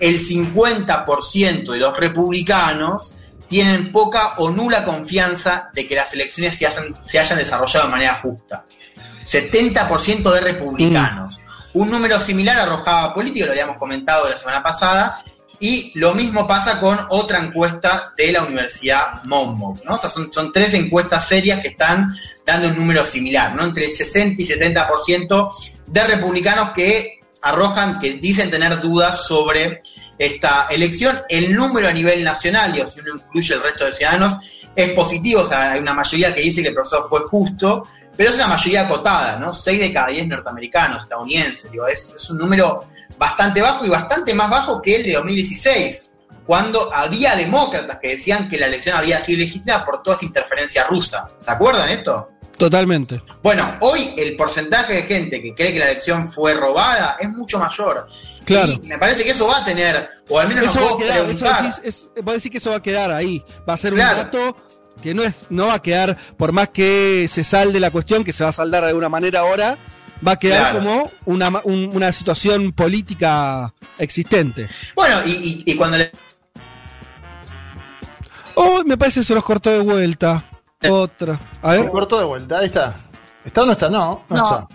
el 0.00 0.18
50% 0.18 1.70
de 1.72 1.78
los 1.78 1.96
republicanos 1.96 3.14
tienen 3.48 3.92
poca 3.92 4.34
o 4.38 4.50
nula 4.50 4.84
confianza 4.84 5.68
de 5.72 5.86
que 5.86 5.94
las 5.94 6.12
elecciones 6.14 6.56
se, 6.56 6.66
hacen- 6.66 6.94
se 7.04 7.18
hayan 7.18 7.38
desarrollado 7.38 7.86
de 7.86 7.90
manera 7.92 8.20
justa. 8.22 8.64
70% 9.24 10.30
de 10.32 10.40
republicanos. 10.40 11.40
Un 11.74 11.90
número 11.90 12.20
similar 12.20 12.58
arrojaba 12.58 13.14
político, 13.14 13.46
lo 13.46 13.52
habíamos 13.52 13.78
comentado 13.78 14.28
la 14.28 14.36
semana 14.36 14.62
pasada, 14.62 15.18
y 15.58 15.92
lo 15.98 16.14
mismo 16.14 16.46
pasa 16.46 16.78
con 16.80 16.98
otra 17.10 17.38
encuesta 17.38 18.12
de 18.16 18.32
la 18.32 18.42
Universidad 18.44 19.22
Monmouth, 19.24 19.82
¿no? 19.84 19.94
O 19.94 19.98
sea, 19.98 20.10
son, 20.10 20.32
son 20.32 20.52
tres 20.52 20.74
encuestas 20.74 21.26
serias 21.26 21.60
que 21.62 21.68
están 21.68 22.08
dando 22.44 22.68
un 22.68 22.76
número 22.76 23.06
similar, 23.06 23.54
¿no? 23.54 23.64
Entre 23.64 23.88
60 23.88 24.42
y 24.42 24.46
70% 24.46 25.54
de 25.86 26.04
republicanos 26.04 26.70
que 26.70 27.20
arrojan, 27.44 28.00
que 28.00 28.14
dicen 28.14 28.50
tener 28.50 28.80
dudas 28.80 29.26
sobre 29.26 29.82
esta 30.18 30.66
elección. 30.70 31.20
El 31.28 31.54
número 31.54 31.88
a 31.88 31.92
nivel 31.92 32.24
nacional, 32.24 32.76
y 32.76 32.86
si 32.86 33.00
uno 33.00 33.14
incluye 33.16 33.54
el 33.54 33.62
resto 33.62 33.84
de 33.84 33.92
ciudadanos, 33.92 34.38
es 34.74 34.90
positivo, 34.92 35.42
o 35.42 35.46
sea, 35.46 35.72
hay 35.72 35.80
una 35.80 35.92
mayoría 35.92 36.34
que 36.34 36.40
dice 36.40 36.62
que 36.62 36.68
el 36.68 36.74
proceso 36.74 37.06
fue 37.08 37.20
justo, 37.20 37.84
pero 38.16 38.30
es 38.30 38.36
una 38.36 38.48
mayoría 38.48 38.82
acotada, 38.82 39.38
¿no? 39.38 39.52
6 39.52 39.80
de 39.80 39.92
cada 39.92 40.08
10 40.08 40.26
norteamericanos, 40.26 41.02
estadounidenses, 41.02 41.70
digo, 41.70 41.86
es, 41.86 42.12
es 42.16 42.30
un 42.30 42.38
número 42.38 42.84
bastante 43.18 43.60
bajo 43.60 43.84
y 43.84 43.90
bastante 43.90 44.34
más 44.34 44.50
bajo 44.50 44.80
que 44.80 44.96
el 44.96 45.02
de 45.04 45.12
2016, 45.12 46.10
cuando 46.46 46.92
había 46.92 47.36
demócratas 47.36 47.98
que 48.00 48.08
decían 48.08 48.48
que 48.48 48.58
la 48.58 48.66
elección 48.66 48.96
había 48.96 49.20
sido 49.20 49.40
legítima 49.40 49.84
por 49.84 50.02
toda 50.02 50.14
esta 50.14 50.26
interferencia 50.26 50.84
rusa. 50.84 51.26
¿Se 51.42 51.50
acuerdan 51.50 51.88
esto? 51.88 52.30
Totalmente. 52.56 53.20
Bueno, 53.42 53.76
hoy 53.80 54.14
el 54.16 54.36
porcentaje 54.36 54.92
de 54.94 55.02
gente 55.04 55.42
que 55.42 55.54
cree 55.54 55.72
que 55.72 55.78
la 55.80 55.90
elección 55.90 56.28
fue 56.28 56.54
robada 56.54 57.16
es 57.18 57.28
mucho 57.30 57.58
mayor. 57.58 58.06
Claro. 58.44 58.72
Y 58.82 58.86
me 58.88 58.98
parece 58.98 59.24
que 59.24 59.30
eso 59.30 59.48
va 59.48 59.58
a 59.58 59.64
tener, 59.64 60.08
o 60.28 60.38
al 60.38 60.48
menos 60.48 60.64
Eso 60.64 60.80
nos 60.80 60.90
va 60.90 60.94
a 60.94 60.98
quedar, 60.98 61.30
eso 61.30 61.44
decís, 61.46 61.80
es, 62.44 62.50
que 62.50 62.58
eso 62.58 62.70
va 62.70 62.76
a 62.76 62.82
quedar 62.82 63.10
ahí. 63.10 63.44
Va 63.68 63.74
a 63.74 63.76
ser 63.76 63.92
Claro. 63.94 64.16
un 64.18 64.22
dato 64.24 64.56
que 65.02 65.14
no 65.14 65.24
es, 65.24 65.34
no 65.50 65.66
va 65.66 65.74
a 65.74 65.82
quedar, 65.82 66.16
por 66.36 66.52
más 66.52 66.68
que 66.68 67.28
se 67.30 67.42
salde 67.42 67.80
la 67.80 67.90
cuestión, 67.90 68.22
que 68.22 68.32
se 68.32 68.44
va 68.44 68.50
a 68.50 68.52
saldar 68.52 68.82
de 68.84 68.90
alguna 68.90 69.08
manera 69.08 69.40
ahora, 69.40 69.76
va 70.26 70.32
a 70.32 70.36
quedar 70.38 70.70
Claro. 70.70 70.78
como 70.78 71.10
una, 71.24 71.50
un- 71.64 71.90
una 71.92 72.12
situación 72.12 72.72
política 72.72 73.74
existente. 73.98 74.68
Bueno, 74.94 75.16
y, 75.26 75.30
y- 75.30 75.62
y 75.66 75.74
cuando 75.76 75.98
le 75.98 76.12
Oh, 78.54 78.82
me 78.86 78.96
parece 78.96 79.20
que 79.20 79.24
se 79.24 79.34
los 79.34 79.42
cortó 79.42 79.70
de 79.70 79.80
vuelta. 79.80 80.44
Otra. 80.90 81.40
A 81.62 81.72
Se 81.74 81.82
ver. 81.82 81.90
cortó 81.90 82.18
de 82.18 82.24
vuelta. 82.24 82.58
Ahí 82.58 82.66
está. 82.66 82.96
¿Está 83.44 83.62
o 83.62 83.66
no 83.66 83.72
está? 83.72 83.88
No, 83.90 84.24
no, 84.28 84.36
No. 84.36 84.44
está. 84.50 84.68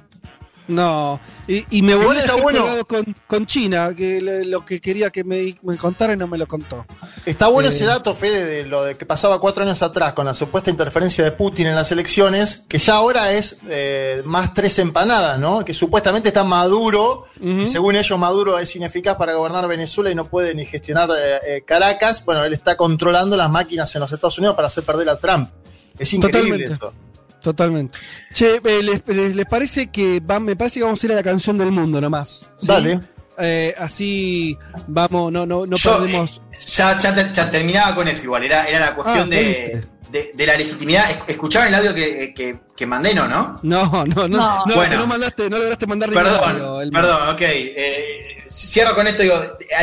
No. 0.67 1.19
Y, 1.47 1.65
y 1.79 1.81
me 1.81 1.93
Igual 1.93 2.17
a 2.17 2.19
está 2.19 2.33
dejar 2.35 2.43
bueno. 2.43 2.65
con, 2.87 3.15
con 3.25 3.45
China, 3.47 3.89
que 3.97 4.21
le- 4.21 4.45
lo 4.45 4.63
que 4.63 4.79
quería 4.79 5.09
que 5.09 5.23
me, 5.23 5.57
me 5.63 5.77
contara 5.77 6.13
y 6.13 6.17
no 6.17 6.27
me 6.27 6.37
lo 6.37 6.45
contó. 6.45 6.85
Está 7.25 7.47
bueno 7.47 7.69
Eh. 7.69 7.71
ese 7.73 7.85
dato, 7.85 8.13
Fede, 8.13 8.45
de 8.45 8.65
lo 8.65 8.83
de 8.83 8.93
que 8.93 9.03
pasaba 9.03 9.41
cuatro 9.41 9.63
años 9.63 9.81
atrás 9.81 10.13
con 10.13 10.27
la 10.27 10.35
supuesta 10.35 10.69
interferencia 10.69 11.23
de 11.23 11.31
Putin 11.31 11.65
en 11.65 11.75
las 11.75 11.91
elecciones, 11.91 12.61
que 12.69 12.77
ya 12.77 12.93
ahora 12.97 13.31
es 13.31 13.57
eh, 13.67 14.21
más 14.25 14.53
tres 14.53 14.77
empanadas, 14.77 15.39
¿no? 15.39 15.65
Que 15.65 15.73
supuestamente 15.73 16.27
está 16.29 16.43
Maduro, 16.43 17.25
y 17.41 17.65
según 17.65 17.95
ellos 17.95 18.19
Maduro 18.19 18.59
es 18.59 18.75
ineficaz 18.75 19.15
para 19.15 19.33
gobernar 19.33 19.67
Venezuela 19.67 20.11
y 20.11 20.15
no 20.15 20.25
puede 20.25 20.53
ni 20.53 20.67
gestionar 20.67 21.09
eh, 21.09 21.39
eh, 21.57 21.63
Caracas. 21.65 22.23
Bueno, 22.23 22.43
él 22.43 22.53
está 22.53 22.77
controlando 22.77 23.35
las 23.35 23.49
máquinas 23.49 23.95
en 23.95 24.01
los 24.01 24.11
Estados 24.11 24.37
Unidos 24.37 24.55
para 24.55 24.67
hacer 24.67 24.83
perder 24.83 25.09
a 25.09 25.17
Trump. 25.17 25.49
Es 25.99 26.13
increíble 26.13 26.65
Totalmente. 26.65 26.73
eso. 26.73 26.93
Totalmente. 27.41 27.99
Che, 28.33 28.55
eh, 28.63 28.83
les, 28.83 29.01
les- 29.07 29.35
les 29.35 29.45
parece 29.45 29.87
que 29.87 30.19
va, 30.19 30.39
me 30.39 30.55
parece 30.55 30.79
que 30.79 30.83
vamos 30.85 31.01
a 31.01 31.05
ir 31.05 31.11
a 31.13 31.15
la 31.15 31.23
canción 31.23 31.57
del 31.57 31.71
mundo 31.71 32.01
nomás. 32.01 32.49
¿sí? 32.59 32.67
Dale. 32.67 32.99
Eh, 33.41 33.73
así 33.77 34.57
vamos, 34.87 35.31
no, 35.31 35.45
no, 35.45 35.65
no 35.65 35.77
Yo, 35.77 35.97
perdemos. 35.99 36.41
eh, 36.51 36.57
ya, 36.73 36.97
ya 36.97 37.31
ya 37.31 37.49
terminaba 37.49 37.95
con 37.95 38.05
eso 38.09 38.25
igual, 38.25 38.43
era, 38.43 38.65
era 38.67 38.79
la 38.81 38.93
cuestión 38.95 39.27
Ah, 39.31 39.35
de, 39.35 39.85
de, 40.11 40.31
de 40.33 40.45
la 40.45 40.55
legitimidad. 40.57 41.09
Es- 41.09 41.19
¿Escucharon 41.29 41.69
el 41.69 41.75
audio 41.75 41.93
que, 41.93 42.33
que, 42.35 42.59
que 42.75 42.85
mandé, 42.85 43.13
no? 43.13 43.29
¿no? 43.29 43.55
No, 43.63 43.85
no, 44.05 44.05
no, 44.05 44.27
no, 44.27 44.65
No. 44.65 44.75
Bueno. 44.75 44.97
no 44.97 45.07
mandaste, 45.07 45.49
no 45.49 45.57
lograste 45.57 45.87
mandar 45.87 46.09
ningún 46.09 46.25
audio, 46.27 46.41
Perdón, 46.41 46.81
el- 46.81 46.91
perdón, 46.91 47.29
ok. 47.29 47.41
Eh, 47.41 48.21
cierro 48.49 48.93
con 48.95 49.07
esto. 49.07 49.23
Digo, 49.23 49.35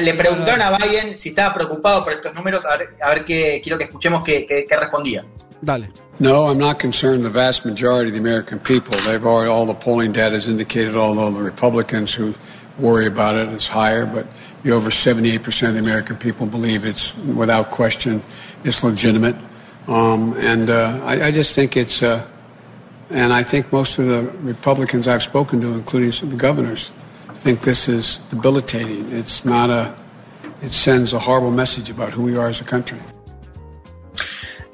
le 0.02 0.12
preguntaron 0.14 0.61
a 0.61 0.76
Biden 0.76 1.18
si 1.18 1.31
estaba 1.31 1.55
preocupado 1.55 2.05
por 2.05 2.12
estos 2.12 2.35
números. 2.35 2.62
A 2.66 2.76
ver, 2.76 2.90
a 3.02 3.09
ver 3.09 3.24
qué 3.24 3.61
quiero 3.62 3.79
que 3.79 3.85
escuchemos 3.85 4.22
qué, 4.22 4.44
qué- 4.44 4.66
qué 4.68 4.76
respondía. 4.76 5.24
Dale. 5.64 5.87
No, 6.19 6.47
I'm 6.47 6.59
not 6.59 6.79
concerned. 6.79 7.25
The 7.25 7.31
vast 7.31 7.64
majority 7.64 8.09
of 8.09 8.14
the 8.14 8.21
American 8.21 8.59
people, 8.59 8.97
they've 9.01 9.25
already, 9.25 9.51
all 9.51 9.66
the 9.66 9.75
polling 9.75 10.12
data 10.12 10.35
has 10.35 10.49
indicated, 10.49 10.97
although 10.97 11.31
the 11.31 11.42
Republicans 11.42 12.14
who 12.14 12.35
worry 12.79 13.07
about 13.07 13.37
it 13.37 13.49
is 13.49 13.69
higher, 13.69 14.07
but 14.07 14.27
over 14.71 14.90
78% 14.90 15.69
of 15.69 15.75
the 15.75 15.81
American 15.81 16.16
people 16.16 16.47
believe 16.47 16.85
it's, 16.85 17.16
without 17.19 17.71
question, 17.71 18.23
it's 18.64 18.83
legitimate. 18.83 19.37
Um, 19.87 20.37
and 20.38 20.69
uh, 20.69 21.01
I, 21.05 21.27
I 21.27 21.31
just 21.31 21.55
think 21.55 21.77
it's, 21.77 22.03
uh, 22.03 22.27
and 23.11 23.33
I 23.33 23.45
think 23.45 23.73
most 23.73 23.99
of 23.99 24.07
the 24.07 24.23
Republicans 24.40 25.07
I've 25.07 25.23
spoken 25.23 25.61
to, 25.61 25.73
including 25.75 26.11
some 26.11 26.29
of 26.29 26.33
the 26.33 26.40
governors, 26.40 26.90
think 27.47 27.61
this 27.61 27.88
is 27.88 28.19
debilitating. 28.29 29.12
It's 29.12 29.45
not 29.45 29.71
a, 29.71 29.95
it 30.62 30.73
sends 30.73 31.12
a 31.12 31.19
horrible 31.21 31.53
message 31.53 31.88
about 31.88 32.12
who 32.12 32.23
we 32.23 32.37
are 32.37 32.49
as 32.49 32.61
a 32.61 32.64
country. 32.64 32.99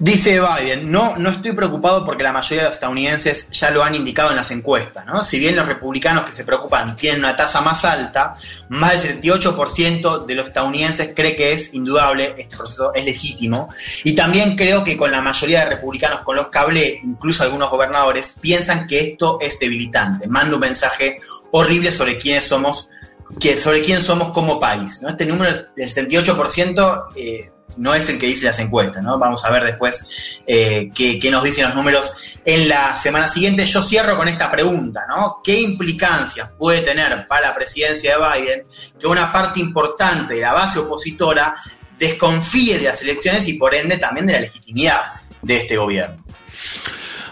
Dice 0.03 0.41
Biden, 0.41 0.91
no, 0.91 1.17
no 1.17 1.31
estoy 1.31 1.53
preocupado 1.53 2.05
porque 2.05 2.25
la 2.25 2.33
mayoría 2.33 2.65
de 2.65 2.69
los 2.71 2.75
estadounidenses 2.75 3.47
ya 3.53 3.71
lo 3.71 3.85
han 3.85 3.95
indicado 3.95 4.31
en 4.31 4.37
las 4.37 4.51
encuestas, 4.51 5.07
¿no? 5.07 5.23
Si 5.23 5.39
bien 5.39 5.55
los 5.55 5.65
republicanos 5.65 6.25
que 6.25 6.33
se 6.33 6.43
preocupan 6.43 6.97
tienen 6.97 7.21
una 7.21 7.37
tasa 7.37 7.61
más 7.61 7.85
alta, 7.85 8.35
más 8.69 9.05
del 9.05 9.21
78% 9.21 10.27
de 10.27 10.35
los 10.35 10.49
estadounidenses 10.49 11.13
cree 11.15 11.37
que 11.37 11.53
es 11.53 11.73
indudable, 11.73 12.35
este 12.37 12.57
proceso 12.57 12.93
es 12.93 13.05
legítimo, 13.05 13.69
y 14.03 14.17
también 14.17 14.57
creo 14.57 14.83
que 14.83 14.97
con 14.97 15.13
la 15.13 15.23
mayoría 15.23 15.61
de 15.61 15.67
republicanos 15.77 16.23
con 16.23 16.35
los 16.35 16.49
que 16.49 16.59
hablé, 16.59 17.01
incluso 17.05 17.45
algunos 17.45 17.71
gobernadores, 17.71 18.35
piensan 18.41 18.89
que 18.89 19.13
esto 19.13 19.39
es 19.41 19.57
debilitante, 19.61 20.27
manda 20.27 20.57
un 20.57 20.63
mensaje 20.63 21.19
horrible 21.53 21.93
sobre 21.93 22.19
quiénes 22.19 22.43
somos, 22.43 22.91
que, 23.39 23.57
sobre 23.57 23.83
quién 23.83 24.03
somos 24.03 24.33
como 24.33 24.59
país, 24.59 25.01
¿no? 25.01 25.11
Este 25.11 25.25
número 25.27 25.65
del 25.77 25.89
78%... 25.89 27.05
Eh, 27.15 27.52
no 27.77 27.95
es 27.95 28.09
el 28.09 28.19
que 28.19 28.27
dice 28.27 28.47
las 28.47 28.59
encuestas, 28.59 29.03
¿no? 29.03 29.19
Vamos 29.19 29.45
a 29.45 29.51
ver 29.51 29.65
después 29.65 30.07
eh, 30.47 30.91
qué, 30.95 31.19
qué 31.19 31.31
nos 31.31 31.45
dicen 31.45 31.67
los 31.67 31.75
números 31.75 32.15
en 32.45 32.69
la 32.69 32.97
semana 32.97 33.29
siguiente. 33.29 33.65
Yo 33.67 33.83
cierro 33.83 34.17
con 34.17 34.29
esta 34.29 34.51
pregunta, 34.51 35.03
¿no? 35.09 35.41
¿Qué 35.43 35.61
implicancias 35.61 36.51
puede 36.59 36.83
tener 36.83 37.27
para 37.29 37.49
la 37.49 37.55
presidencia 37.55 38.17
de 38.17 38.41
Biden 38.41 38.67
que 38.99 39.07
una 39.07 39.33
parte 39.33 39.61
importante 39.61 40.35
de 40.35 40.41
la 40.41 40.53
base 40.53 40.79
opositora 40.79 41.55
desconfíe 41.99 42.79
de 42.79 42.85
las 42.85 43.03
elecciones 43.03 43.47
y 43.49 43.55
por 43.55 43.75
ende 43.75 43.99
también 43.99 44.27
de 44.27 44.33
la 44.35 44.41
legitimidad 44.41 45.01
de 45.41 45.57
este 45.57 45.77
gobierno? 45.77 46.23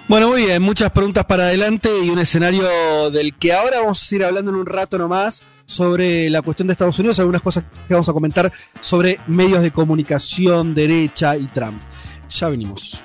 Bueno, 0.08 0.28
muy 0.28 0.44
bien, 0.44 0.60
muchas 0.60 0.90
preguntas 0.90 1.24
para 1.24 1.44
adelante 1.44 1.88
y 2.02 2.10
un 2.10 2.18
escenario 2.18 3.10
del 3.10 3.36
que 3.36 3.52
ahora 3.52 3.80
vamos 3.80 4.02
a 4.02 4.04
seguir 4.04 4.24
hablando 4.24 4.50
en 4.50 4.56
un 4.56 4.66
rato 4.66 4.98
nomás 4.98 5.46
sobre 5.70 6.28
la 6.30 6.42
cuestión 6.42 6.66
de 6.66 6.72
Estados 6.72 6.98
Unidos, 6.98 7.20
algunas 7.20 7.42
cosas 7.42 7.64
que 7.86 7.94
vamos 7.94 8.08
a 8.08 8.12
comentar 8.12 8.52
sobre 8.80 9.20
medios 9.28 9.62
de 9.62 9.70
comunicación, 9.70 10.74
derecha 10.74 11.36
y 11.36 11.46
Trump. 11.46 11.80
Ya 12.28 12.48
venimos. 12.48 13.04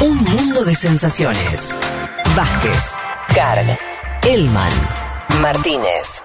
Un 0.00 0.18
mundo 0.18 0.64
de 0.64 0.74
sensaciones. 0.74 1.74
Vázquez, 2.36 2.92
Carg, 3.34 3.78
Elman, 4.22 4.72
Martínez. 5.42 6.22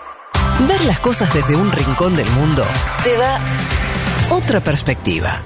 Ver 0.67 0.85
las 0.85 0.99
cosas 0.99 1.33
desde 1.33 1.55
un 1.55 1.71
rincón 1.71 2.15
del 2.15 2.29
mundo 2.31 2.63
te 3.03 3.17
da 3.17 3.39
otra 4.29 4.59
perspectiva. 4.59 5.41